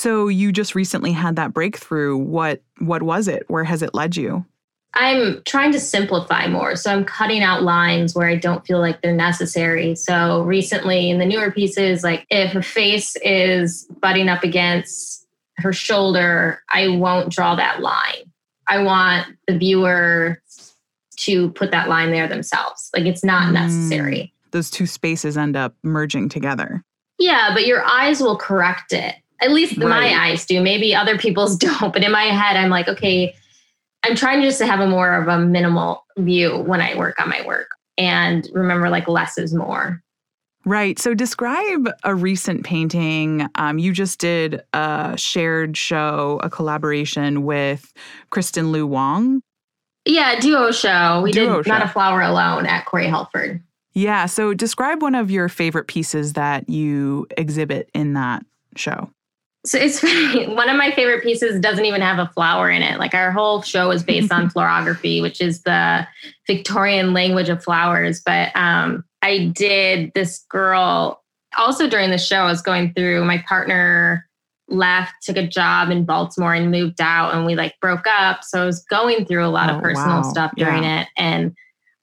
So 0.00 0.28
you 0.28 0.50
just 0.50 0.74
recently 0.74 1.12
had 1.12 1.36
that 1.36 1.52
breakthrough. 1.52 2.16
What 2.16 2.62
what 2.78 3.02
was 3.02 3.28
it? 3.28 3.44
Where 3.48 3.64
has 3.64 3.82
it 3.82 3.92
led 3.92 4.16
you? 4.16 4.46
I'm 4.94 5.42
trying 5.44 5.72
to 5.72 5.78
simplify 5.78 6.46
more. 6.46 6.74
So 6.74 6.90
I'm 6.90 7.04
cutting 7.04 7.42
out 7.42 7.64
lines 7.64 8.14
where 8.14 8.26
I 8.26 8.36
don't 8.36 8.66
feel 8.66 8.80
like 8.80 9.02
they're 9.02 9.14
necessary. 9.14 9.94
So 9.94 10.40
recently 10.40 11.10
in 11.10 11.18
the 11.18 11.26
newer 11.26 11.50
pieces, 11.50 12.02
like 12.02 12.24
if 12.30 12.54
a 12.54 12.62
face 12.62 13.14
is 13.16 13.86
butting 14.00 14.30
up 14.30 14.42
against 14.42 15.26
her 15.58 15.74
shoulder, 15.74 16.62
I 16.70 16.88
won't 16.88 17.30
draw 17.30 17.54
that 17.56 17.82
line. 17.82 18.32
I 18.68 18.82
want 18.82 19.36
the 19.46 19.58
viewer 19.58 20.40
to 21.16 21.50
put 21.50 21.72
that 21.72 21.90
line 21.90 22.10
there 22.10 22.26
themselves. 22.26 22.88
Like 22.96 23.04
it's 23.04 23.22
not 23.22 23.52
necessary. 23.52 24.32
Mm, 24.32 24.50
those 24.52 24.70
two 24.70 24.86
spaces 24.86 25.36
end 25.36 25.56
up 25.56 25.74
merging 25.82 26.30
together. 26.30 26.82
Yeah, 27.18 27.50
but 27.52 27.66
your 27.66 27.84
eyes 27.84 28.22
will 28.22 28.38
correct 28.38 28.94
it. 28.94 29.16
At 29.42 29.52
least 29.52 29.76
right. 29.78 29.88
my 29.88 30.14
eyes 30.14 30.44
do. 30.46 30.60
Maybe 30.60 30.94
other 30.94 31.18
people's 31.18 31.56
don't. 31.58 31.92
But 31.92 32.04
in 32.04 32.12
my 32.12 32.24
head, 32.24 32.56
I'm 32.56 32.70
like, 32.70 32.88
okay, 32.88 33.34
I'm 34.02 34.14
trying 34.16 34.42
just 34.42 34.58
to 34.58 34.66
have 34.66 34.80
a 34.80 34.86
more 34.86 35.14
of 35.14 35.28
a 35.28 35.38
minimal 35.38 36.04
view 36.18 36.58
when 36.58 36.80
I 36.80 36.96
work 36.96 37.20
on 37.20 37.28
my 37.28 37.44
work 37.46 37.68
and 37.98 38.48
remember 38.52 38.88
like 38.88 39.08
less 39.08 39.38
is 39.38 39.54
more. 39.54 40.02
Right. 40.64 40.98
So 40.98 41.14
describe 41.14 41.88
a 42.04 42.14
recent 42.14 42.64
painting. 42.64 43.46
Um, 43.54 43.78
you 43.78 43.92
just 43.92 44.18
did 44.20 44.62
a 44.74 45.14
shared 45.16 45.76
show, 45.76 46.38
a 46.42 46.50
collaboration 46.50 47.44
with 47.44 47.92
Kristen 48.28 48.70
Liu 48.70 48.86
Wong. 48.86 49.42
Yeah, 50.04 50.38
duo 50.38 50.70
show. 50.70 51.22
We 51.22 51.32
duo 51.32 51.58
did 51.58 51.66
show. 51.66 51.72
Not 51.72 51.82
a 51.82 51.88
Flower 51.88 52.20
Alone 52.20 52.66
at 52.66 52.84
Corey 52.84 53.06
Helford. 53.06 53.62
Yeah. 53.92 54.26
So 54.26 54.54
describe 54.54 55.02
one 55.02 55.14
of 55.14 55.30
your 55.30 55.48
favorite 55.48 55.86
pieces 55.86 56.34
that 56.34 56.68
you 56.68 57.26
exhibit 57.36 57.90
in 57.94 58.12
that 58.14 58.44
show. 58.76 59.10
So 59.64 59.78
it's 59.78 60.00
funny. 60.00 60.46
One 60.46 60.68
of 60.68 60.76
my 60.76 60.90
favorite 60.90 61.22
pieces 61.22 61.60
doesn't 61.60 61.84
even 61.84 62.00
have 62.00 62.18
a 62.18 62.30
flower 62.32 62.70
in 62.70 62.82
it. 62.82 62.98
Like 62.98 63.14
our 63.14 63.30
whole 63.30 63.62
show 63.62 63.90
is 63.90 64.02
based 64.02 64.32
on 64.32 64.50
florography, 64.54 65.20
which 65.20 65.40
is 65.40 65.62
the 65.62 66.06
Victorian 66.46 67.12
language 67.12 67.48
of 67.48 67.62
flowers. 67.62 68.22
But 68.24 68.54
um, 68.56 69.04
I 69.22 69.52
did 69.54 70.12
this 70.14 70.44
girl 70.48 71.22
also 71.58 71.88
during 71.88 72.10
the 72.10 72.18
show. 72.18 72.42
I 72.42 72.50
was 72.50 72.62
going 72.62 72.94
through 72.94 73.24
my 73.24 73.38
partner 73.48 74.26
left, 74.68 75.14
took 75.22 75.36
a 75.36 75.46
job 75.46 75.90
in 75.90 76.04
Baltimore 76.04 76.54
and 76.54 76.70
moved 76.70 77.00
out, 77.00 77.34
and 77.34 77.44
we 77.44 77.56
like 77.56 77.74
broke 77.80 78.06
up. 78.06 78.44
So 78.44 78.62
I 78.62 78.66
was 78.66 78.84
going 78.84 79.26
through 79.26 79.44
a 79.44 79.48
lot 79.48 79.70
oh, 79.70 79.76
of 79.76 79.82
personal 79.82 80.22
wow. 80.22 80.30
stuff 80.30 80.52
during 80.56 80.84
yeah. 80.84 81.02
it. 81.02 81.08
And 81.16 81.54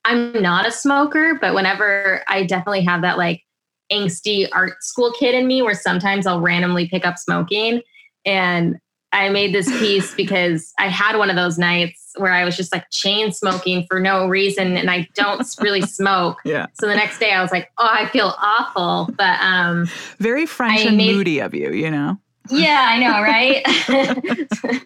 I'm 0.05 0.41
not 0.41 0.67
a 0.67 0.71
smoker, 0.71 1.37
but 1.39 1.53
whenever 1.53 2.23
I 2.27 2.43
definitely 2.43 2.83
have 2.83 3.01
that 3.01 3.17
like 3.17 3.43
angsty 3.91 4.47
art 4.51 4.83
school 4.83 5.13
kid 5.13 5.35
in 5.35 5.47
me 5.47 5.61
where 5.61 5.73
sometimes 5.73 6.27
I'll 6.27 6.41
randomly 6.41 6.87
pick 6.87 7.05
up 7.05 7.17
smoking. 7.17 7.81
And 8.25 8.77
I 9.13 9.29
made 9.29 9.53
this 9.53 9.69
piece 9.79 10.13
because 10.13 10.73
I 10.77 10.87
had 10.87 11.17
one 11.17 11.29
of 11.29 11.35
those 11.35 11.57
nights 11.57 12.11
where 12.17 12.31
I 12.31 12.43
was 12.43 12.57
just 12.57 12.73
like 12.73 12.89
chain 12.91 13.31
smoking 13.31 13.85
for 13.87 13.99
no 13.99 14.27
reason 14.27 14.75
and 14.75 14.89
I 14.91 15.07
don't 15.13 15.47
really 15.61 15.81
smoke. 15.87 16.39
Yeah. 16.43 16.67
So 16.73 16.87
the 16.87 16.95
next 16.95 17.19
day 17.19 17.31
I 17.31 17.41
was 17.41 17.51
like, 17.51 17.71
oh, 17.77 17.89
I 17.89 18.07
feel 18.07 18.33
awful. 18.37 19.09
But 19.17 19.39
um 19.41 19.87
very 20.19 20.45
French 20.45 20.81
I 20.81 20.89
and 20.89 20.97
made, 20.97 21.15
moody 21.15 21.39
of 21.39 21.53
you, 21.53 21.71
you 21.71 21.89
know? 21.89 22.17
Yeah, 22.49 22.87
I 22.89 22.99
know, 22.99 23.21
right? 23.21 23.63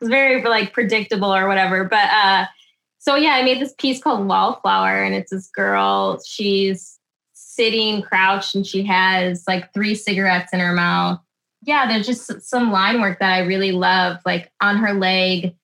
it's 0.00 0.08
very 0.08 0.42
like 0.42 0.72
predictable 0.72 1.34
or 1.34 1.46
whatever. 1.46 1.84
But 1.84 2.08
uh 2.10 2.46
so 2.98 3.14
yeah, 3.14 3.32
I 3.32 3.42
made 3.42 3.60
this 3.60 3.74
piece 3.78 4.02
called 4.02 4.26
Wallflower 4.26 5.02
and 5.02 5.14
it's 5.14 5.30
this 5.30 5.48
girl, 5.48 6.20
she's 6.26 6.98
sitting 7.60 8.00
crouched 8.00 8.54
and 8.54 8.66
she 8.66 8.82
has 8.84 9.44
like 9.46 9.70
three 9.74 9.94
cigarettes 9.94 10.54
in 10.54 10.60
her 10.60 10.72
mouth. 10.72 11.20
Yeah, 11.60 11.86
there's 11.86 12.06
just 12.06 12.40
some 12.40 12.72
line 12.72 13.02
work 13.02 13.18
that 13.18 13.32
I 13.34 13.40
really 13.40 13.72
love. 13.72 14.16
Like 14.24 14.50
on 14.62 14.78
her 14.78 14.94
leg, 14.94 15.54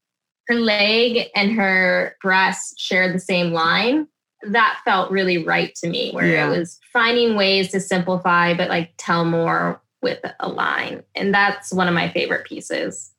her 0.47 0.57
leg 0.57 1.31
and 1.35 1.53
her 1.53 2.15
breast 2.21 2.79
share 2.79 3.11
the 3.11 3.19
same 3.19 3.55
line. 3.55 4.09
That 4.43 4.79
felt 4.85 5.11
really 5.11 5.43
right 5.43 5.75
to 5.77 5.89
me, 5.89 6.11
where 6.13 6.27
yeah. 6.27 6.47
it 6.47 6.59
was 6.59 6.79
finding 6.93 7.35
ways 7.35 7.71
to 7.71 7.81
simplify, 7.81 8.53
but 8.53 8.69
like 8.69 8.93
tell 8.99 9.25
more 9.25 9.81
with 10.03 10.21
a 10.39 10.51
line. 10.51 11.03
And 11.15 11.33
that's 11.33 11.73
one 11.73 11.89
of 11.89 11.95
my 11.95 12.11
favorite 12.11 12.45
pieces 12.45 13.11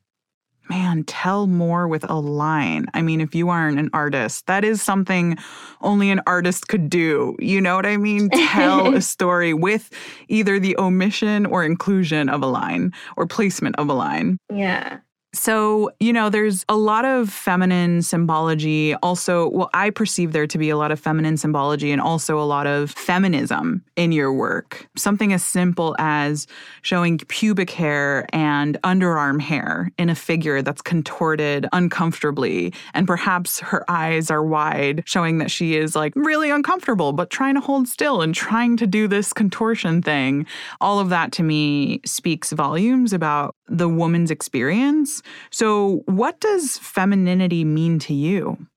man, 0.70 1.04
tell 1.04 1.48
more 1.48 1.88
with 1.88 2.10
a 2.10 2.20
line. 2.20 2.88
I 2.94 3.02
mean, 3.02 3.22
if 3.22 3.36
you 3.36 3.50
aren't 3.50 3.80
an 3.80 3.90
artist, 3.94 4.46
that 4.48 4.64
is 4.64 4.82
something 4.82 5.38
only 5.82 6.10
an 6.10 6.22
artist 6.28 6.68
could 6.68 6.90
do. 6.90 7.36
You 7.40 7.62
know 7.62 7.76
what 7.76 7.86
I 7.86 7.98
mean? 7.98 8.30
Tell 8.48 8.96
a 8.96 9.02
story 9.02 9.54
with 9.54 9.92
either 10.28 10.60
the 10.60 10.78
omission 10.78 11.46
or 11.46 11.64
inclusion 11.64 12.30
of 12.30 12.42
a 12.42 12.48
line 12.48 12.94
or 13.16 13.28
placement 13.28 13.76
of 13.78 13.90
a 13.90 13.94
line. 13.94 14.38
Yeah. 14.54 15.00
So, 15.38 15.92
you 16.00 16.12
know, 16.12 16.30
there's 16.30 16.66
a 16.68 16.76
lot 16.76 17.06
of 17.06 17.30
feminine 17.30 18.02
symbology. 18.02 18.96
Also, 18.96 19.50
well, 19.50 19.70
I 19.72 19.92
perceive 19.92 20.32
there 20.32 20.48
to 20.48 20.58
be 20.58 20.72
a 20.72 20.78
lot 20.78 20.92
of 20.92 21.00
feminine 21.00 21.38
symbology 21.38 21.92
and 21.92 22.02
also 22.02 22.40
a 22.40 22.44
lot 22.44 22.66
of 22.66 22.90
feminism 22.90 23.84
in 23.96 24.12
your 24.12 24.34
work. 24.34 24.88
Something 24.98 25.34
as 25.34 25.46
simple 25.46 25.96
as 26.00 26.48
showing 26.82 27.20
pubic 27.20 27.70
hair 27.70 28.26
and 28.34 28.82
underarm 28.84 29.40
hair 29.40 29.92
in 30.00 30.10
a 30.10 30.16
figure 30.16 30.64
that's 30.64 30.82
contorted 30.82 31.68
uncomfortably. 31.72 32.74
And 32.96 33.06
perhaps 33.06 33.60
her 33.60 33.86
eyes 33.90 34.32
are 34.32 34.44
wide, 34.44 35.04
showing 35.06 35.38
that 35.38 35.52
she 35.52 35.76
is 35.76 35.96
like 35.96 36.14
really 36.16 36.50
uncomfortable, 36.50 37.14
but 37.14 37.30
trying 37.30 37.54
to 37.54 37.62
hold 37.62 37.88
still 37.88 38.24
and 38.24 38.34
trying 38.34 38.76
to 38.78 38.88
do 38.88 39.08
this 39.08 39.34
contortion 39.34 40.02
thing. 40.02 40.48
All 40.82 41.00
of 41.00 41.10
that 41.10 41.32
to 41.34 41.44
me 41.44 42.02
speaks 42.06 42.54
volumes 42.54 43.14
about 43.14 43.56
the 43.68 43.88
woman's 43.88 44.32
experience. 44.32 45.22
So, 45.52 46.04
what 46.06 46.40
does 46.40 46.78
femininity 46.78 47.64
mean 47.64 48.00
to 48.00 48.14
you? 48.14 48.68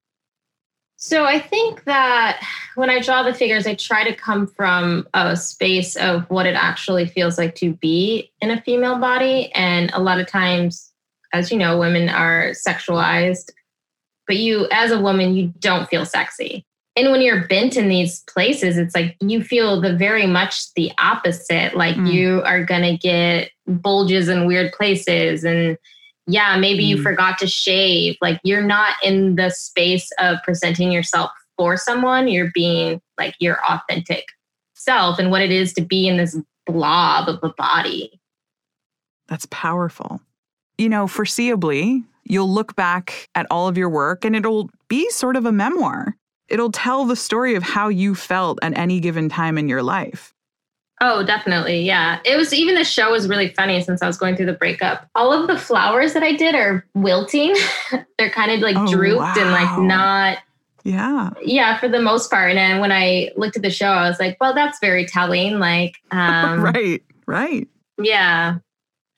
So, 0.97 1.25
I 1.25 1.39
think 1.39 1.85
that 1.85 2.43
when 2.75 2.91
I 2.91 3.01
draw 3.01 3.23
the 3.23 3.35
figures, 3.35 3.67
I 3.67 3.75
try 3.75 4.05
to 4.05 4.15
come 4.15 4.47
from 4.47 5.07
a 5.15 5.37
space 5.37 5.97
of 5.97 6.29
what 6.31 6.47
it 6.47 6.55
actually 6.55 7.07
feels 7.07 7.39
like 7.39 7.55
to 7.57 7.75
be 7.75 8.31
in 8.41 8.51
a 8.51 8.63
female 8.63 8.99
body. 8.99 9.51
And 9.55 9.91
a 9.93 10.01
lot 10.01 10.21
of 10.21 10.27
times, 10.27 10.93
as 11.33 11.51
you 11.51 11.59
know, 11.59 11.79
women 11.79 12.09
are 12.09 12.51
sexualized, 12.51 13.51
but 14.27 14.37
you, 14.37 14.69
as 14.71 14.91
a 14.91 15.01
woman, 15.01 15.35
you 15.35 15.53
don't 15.59 15.89
feel 15.89 16.05
sexy. 16.05 16.65
And 16.97 17.13
when 17.13 17.21
you're 17.21 17.47
bent 17.47 17.77
in 17.77 17.89
these 17.89 18.21
places, 18.25 18.77
it's 18.77 18.95
like 18.95 19.17
you 19.21 19.43
feel 19.43 19.81
the 19.81 19.97
very 19.97 20.27
much 20.27 20.73
the 20.75 20.91
opposite. 20.99 21.77
Like 21.77 21.97
mm. 21.97 22.13
you 22.13 22.43
are 22.43 22.65
going 22.65 22.83
to 22.83 22.97
get 22.97 23.51
bulges 23.67 24.29
in 24.29 24.47
weird 24.47 24.73
places. 24.73 25.45
And 25.45 25.79
yeah, 26.27 26.57
maybe 26.57 26.85
mm. 26.85 26.89
you 26.89 27.03
forgot 27.03 27.39
to 27.39 27.47
shave. 27.47 28.17
Like 28.21 28.41
you're 28.45 28.63
not 28.63 28.95
in 29.05 29.37
the 29.37 29.51
space 29.51 30.11
of 30.19 30.39
presenting 30.45 30.93
yourself 30.93 31.31
for 31.57 31.77
someone. 31.77 32.29
You're 32.29 32.51
being 32.55 33.01
like 33.19 33.35
your 33.41 33.59
authentic 33.69 34.27
self 34.75 35.19
and 35.19 35.31
what 35.31 35.43
it 35.43 35.51
is 35.51 35.73
to 35.75 35.83
be 35.83 36.09
in 36.09 36.17
this 36.17 36.37
blob 36.67 37.29
of 37.29 37.39
a 37.43 37.53
body. 37.57 38.21
That's 39.29 39.47
powerful. 39.51 40.21
You 40.79 40.89
know, 40.89 41.07
foreseeably, 41.07 42.03
you'll 42.25 42.53
look 42.53 42.75
back 42.75 43.29
at 43.35 43.47
all 43.51 43.69
of 43.69 43.77
your 43.77 43.91
work 43.91 44.25
and 44.25 44.35
it'll 44.35 44.71
be 44.89 45.09
sort 45.11 45.37
of 45.37 45.45
a 45.45 45.53
memoir 45.53 46.17
it'll 46.51 46.73
tell 46.73 47.05
the 47.05 47.17
story 47.17 47.55
of 47.55 47.63
how 47.63 47.89
you 47.89 48.15
felt 48.15 48.59
at 48.61 48.77
any 48.77 49.01
given 49.01 49.29
time 49.29 49.57
in 49.57 49.69
your 49.69 49.83
life. 49.83 50.35
Oh, 51.03 51.25
definitely. 51.25 51.83
Yeah. 51.83 52.21
It 52.25 52.37
was 52.37 52.53
even 52.53 52.75
the 52.75 52.85
show 52.85 53.13
was 53.13 53.29
really 53.29 53.49
funny 53.55 53.83
since 53.83 54.03
I 54.03 54.07
was 54.07 54.19
going 54.19 54.37
through 54.37 54.47
the 54.47 54.53
breakup. 54.53 55.09
All 55.15 55.33
of 55.33 55.47
the 55.49 55.57
flowers 55.57 56.13
that 56.13 56.23
I 56.23 56.33
did 56.33 56.55
are 56.55 56.85
wilting. 56.95 57.57
They're 58.19 58.31
kind 58.31 58.51
of 58.51 58.61
like 58.61 58.77
oh, 58.77 58.87
drooped 58.87 59.21
wow. 59.21 59.35
and 59.37 59.51
like 59.51 59.79
not 59.79 60.39
yeah. 60.83 61.31
Yeah, 61.43 61.79
for 61.79 61.89
the 61.89 62.01
most 62.01 62.31
part. 62.31 62.51
And 62.51 62.59
then 62.59 62.81
when 62.81 62.91
I 62.91 63.31
looked 63.37 63.57
at 63.57 63.63
the 63.63 63.71
show, 63.71 63.89
I 63.89 64.09
was 64.09 64.19
like, 64.19 64.39
well, 64.41 64.55
that's 64.55 64.79
very 64.81 65.05
telling. 65.05 65.59
Like, 65.59 65.97
um, 66.11 66.63
right, 66.63 67.03
right. 67.27 67.69
Yeah 67.99 68.59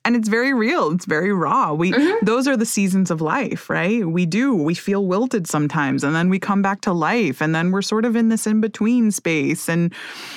and 0.04 0.16
it's 0.16 0.28
very 0.28 0.52
real. 0.52 0.90
It's 0.90 1.04
very 1.04 1.32
raw. 1.32 1.72
We 1.72 1.92
mm-hmm. 1.92 2.24
those 2.24 2.48
are 2.48 2.56
the 2.56 2.66
seasons 2.66 3.10
of 3.10 3.20
life 3.20 3.70
right? 3.70 4.06
We 4.06 4.26
do. 4.26 4.54
We 4.54 4.74
feel 4.74 5.06
wilted 5.06 5.46
sometimes 5.46 6.02
and 6.04 6.14
then 6.14 6.28
we 6.28 6.38
come 6.38 6.62
back 6.62 6.80
to 6.82 6.92
life 6.92 7.40
and 7.40 7.54
then 7.54 7.70
we're 7.70 7.82
sort 7.82 8.04
of 8.04 8.16
in 8.16 8.28
this 8.28 8.46
in 8.46 8.60
between 8.60 9.10
space. 9.10 9.68
And 9.68 9.92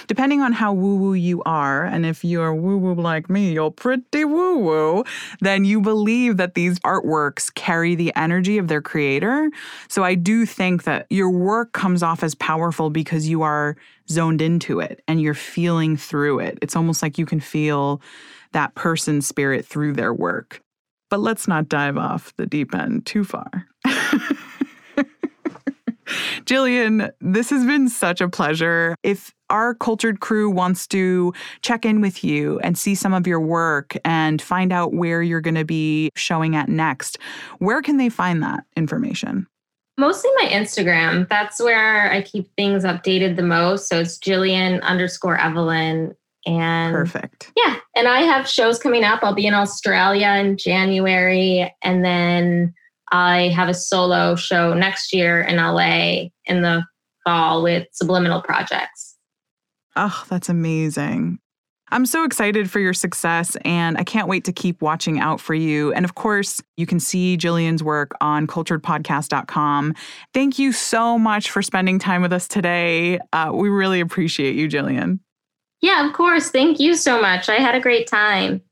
depending 0.07 0.41
on 0.41 0.53
how 0.53 0.73
woo 0.73 0.95
woo 0.95 1.13
you 1.13 1.41
are 1.43 1.83
and 1.83 2.05
if 2.05 2.23
you're 2.23 2.53
woo 2.53 2.77
woo 2.77 2.95
like 2.95 3.29
me 3.29 3.53
you're 3.53 3.71
pretty 3.71 4.25
woo 4.25 4.59
woo 4.59 5.03
then 5.41 5.65
you 5.65 5.81
believe 5.81 6.37
that 6.37 6.53
these 6.53 6.79
artworks 6.79 7.53
carry 7.53 7.95
the 7.95 8.15
energy 8.15 8.57
of 8.57 8.67
their 8.67 8.81
creator. 8.81 9.49
So 9.87 10.03
i 10.03 10.15
do 10.15 10.45
think 10.45 10.83
that 10.83 11.07
your 11.09 11.29
work 11.29 11.73
comes 11.73 12.03
off 12.03 12.23
as 12.23 12.35
powerful 12.35 12.89
because 12.89 13.27
you 13.27 13.41
are 13.41 13.75
zoned 14.09 14.41
into 14.41 14.79
it 14.79 15.01
and 15.07 15.21
you're 15.21 15.33
feeling 15.33 15.97
through 15.97 16.39
it. 16.39 16.59
It's 16.61 16.75
almost 16.75 17.01
like 17.01 17.17
you 17.17 17.25
can 17.25 17.39
feel 17.39 18.01
that 18.55 18.73
person's 18.73 19.27
spirit 19.27 19.65
through 19.65 19.91
their 19.91 20.13
work. 20.13 20.61
But 21.09 21.19
let's 21.19 21.45
not 21.45 21.67
dive 21.67 21.97
off 21.97 22.33
the 22.37 22.45
deep 22.45 22.73
end 22.73 23.05
too 23.05 23.25
far. 23.25 23.67
Jillian, 26.45 27.11
this 27.19 27.49
has 27.49 27.65
been 27.65 27.89
such 27.89 28.21
a 28.21 28.29
pleasure. 28.29 28.95
If 29.03 29.33
our 29.49 29.73
cultured 29.73 30.21
crew 30.21 30.49
wants 30.49 30.87
to 30.87 31.33
check 31.61 31.83
in 31.83 31.99
with 31.99 32.23
you 32.23 32.59
and 32.59 32.77
see 32.77 32.95
some 32.95 33.13
of 33.13 33.27
your 33.27 33.41
work 33.41 33.97
and 34.05 34.41
find 34.41 34.71
out 34.71 34.93
where 34.93 35.21
you're 35.21 35.41
going 35.41 35.55
to 35.55 35.65
be 35.65 36.09
showing 36.15 36.55
at 36.55 36.69
next, 36.69 37.17
where 37.59 37.81
can 37.81 37.97
they 37.97 38.07
find 38.07 38.41
that 38.41 38.63
information? 38.77 39.47
Mostly 39.97 40.29
my 40.37 40.47
Instagram. 40.49 41.27
That's 41.27 41.61
where 41.61 42.09
I 42.09 42.21
keep 42.21 42.47
things 42.55 42.85
updated 42.85 43.35
the 43.35 43.43
most. 43.43 43.89
So 43.89 43.99
it's 43.99 44.17
Jillian 44.17 44.81
underscore 44.81 45.37
Evelyn 45.37 46.15
and 46.45 46.93
perfect. 46.93 47.51
Yeah. 47.55 47.77
And 47.95 48.07
I 48.07 48.21
have 48.21 48.47
shows 48.47 48.79
coming 48.79 49.03
up. 49.03 49.23
I'll 49.23 49.33
be 49.33 49.47
in 49.47 49.53
Australia 49.53 50.29
in 50.39 50.57
January. 50.57 51.73
And 51.83 52.03
then 52.03 52.73
I 53.11 53.49
have 53.49 53.69
a 53.69 53.73
solo 53.73 54.35
show 54.35 54.73
next 54.73 55.13
year 55.13 55.41
in 55.41 55.57
LA 55.57 56.29
in 56.45 56.61
the 56.61 56.83
fall 57.23 57.63
with 57.63 57.87
Subliminal 57.91 58.41
Projects. 58.41 59.15
Oh, 59.95 60.25
that's 60.29 60.49
amazing. 60.49 61.39
I'm 61.91 62.05
so 62.05 62.23
excited 62.23 62.69
for 62.69 62.79
your 62.79 62.93
success 62.93 63.55
and 63.63 63.97
I 63.97 64.03
can't 64.03 64.27
wait 64.27 64.43
to 64.45 64.51
keep 64.51 64.81
watching 64.81 65.19
out 65.19 65.39
for 65.39 65.53
you. 65.53 65.93
And 65.93 66.03
of 66.03 66.15
course, 66.15 66.61
you 66.77 66.85
can 66.85 66.99
see 66.99 67.37
Jillian's 67.37 67.83
work 67.83 68.11
on 68.21 68.47
culturedpodcast.com. 68.47 69.93
Thank 70.33 70.57
you 70.57 70.71
so 70.71 71.19
much 71.19 71.51
for 71.51 71.61
spending 71.61 71.99
time 71.99 72.23
with 72.23 72.33
us 72.33 72.47
today. 72.47 73.19
Uh, 73.31 73.51
we 73.53 73.69
really 73.69 73.99
appreciate 73.99 74.55
you, 74.55 74.67
Jillian. 74.67 75.19
Yeah, 75.85 76.07
of 76.07 76.13
course. 76.13 76.49
Thank 76.49 76.79
you 76.79 76.95
so 76.95 77.21
much. 77.21 77.47
I 77.47 77.57
had 77.57 77.75
a 77.75 77.79
great 77.79 78.07
time. 78.07 78.63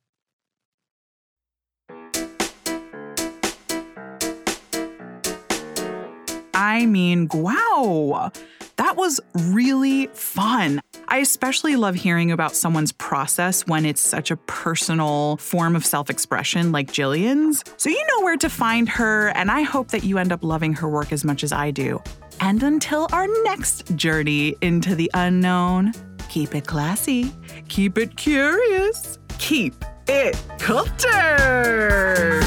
I 6.55 6.87
mean, 6.87 7.27
wow, 7.31 8.31
that 8.77 8.97
was 8.97 9.19
really 9.35 10.07
fun. 10.07 10.81
I 11.07 11.19
especially 11.19 11.75
love 11.75 11.93
hearing 11.93 12.31
about 12.31 12.55
someone's 12.55 12.91
process 12.91 13.67
when 13.67 13.85
it's 13.85 14.01
such 14.01 14.31
a 14.31 14.35
personal 14.35 15.37
form 15.37 15.75
of 15.75 15.85
self 15.85 16.09
expression 16.09 16.71
like 16.71 16.87
Jillian's. 16.87 17.63
So 17.77 17.91
you 17.91 18.03
know 18.07 18.25
where 18.25 18.37
to 18.37 18.49
find 18.49 18.89
her, 18.89 19.27
and 19.35 19.51
I 19.51 19.61
hope 19.61 19.89
that 19.89 20.03
you 20.03 20.17
end 20.17 20.31
up 20.31 20.43
loving 20.43 20.73
her 20.73 20.89
work 20.89 21.11
as 21.11 21.23
much 21.23 21.43
as 21.43 21.51
I 21.51 21.69
do. 21.69 22.01
And 22.39 22.63
until 22.63 23.07
our 23.13 23.27
next 23.43 23.95
journey 23.95 24.55
into 24.61 24.95
the 24.95 25.11
unknown, 25.13 25.93
keep 26.29 26.55
it 26.55 26.67
classy, 26.67 27.31
keep 27.67 27.97
it 27.97 28.15
curious, 28.17 29.19
keep 29.37 29.73
it 30.07 30.41
cultured. 30.59 32.43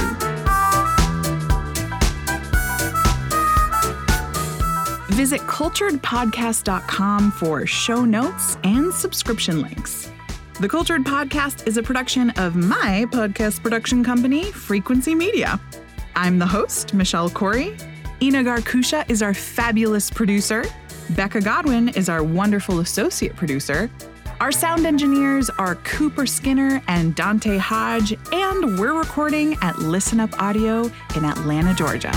Visit 5.11 5.41
culturedpodcast.com 5.41 7.31
for 7.33 7.67
show 7.67 8.05
notes 8.05 8.59
and 8.65 8.93
subscription 8.93 9.63
links. 9.63 10.13
The 10.61 10.69
Cultured 10.69 11.05
Podcast 11.05 11.67
is 11.67 11.77
a 11.77 11.83
production 11.83 12.31
of 12.31 12.55
my 12.57 13.07
podcast 13.11 13.63
production 13.63 14.05
company, 14.05 14.45
Frequency 14.53 15.15
Media. 15.15 15.59
I'm 16.15 16.39
the 16.39 16.47
host, 16.47 16.95
Michelle 16.95 17.29
Corey. 17.29 17.77
Ina 18.23 18.43
Garkusha 18.45 19.09
is 19.11 19.21
our 19.23 19.35
fabulous 19.35 20.11
producer. 20.11 20.65
Becca 21.11 21.41
Godwin 21.41 21.91
is 21.91 22.09
our 22.09 22.23
wonderful 22.25 22.81
associate 22.81 23.37
producer. 23.37 23.89
Our 24.41 24.51
sound 24.51 24.87
engineers 24.87 25.49
are 25.51 25.77
Cooper 25.77 26.27
Skinner 26.27 26.83
and 26.89 27.15
Dante 27.15 27.57
Hodge, 27.59 28.13
and 28.33 28.79
we're 28.79 28.93
recording 28.93 29.57
at 29.63 29.79
Listen 29.79 30.19
Up 30.19 30.43
Audio 30.43 30.91
in 31.15 31.25
Atlanta, 31.25 31.75
Georgia. 31.75 32.11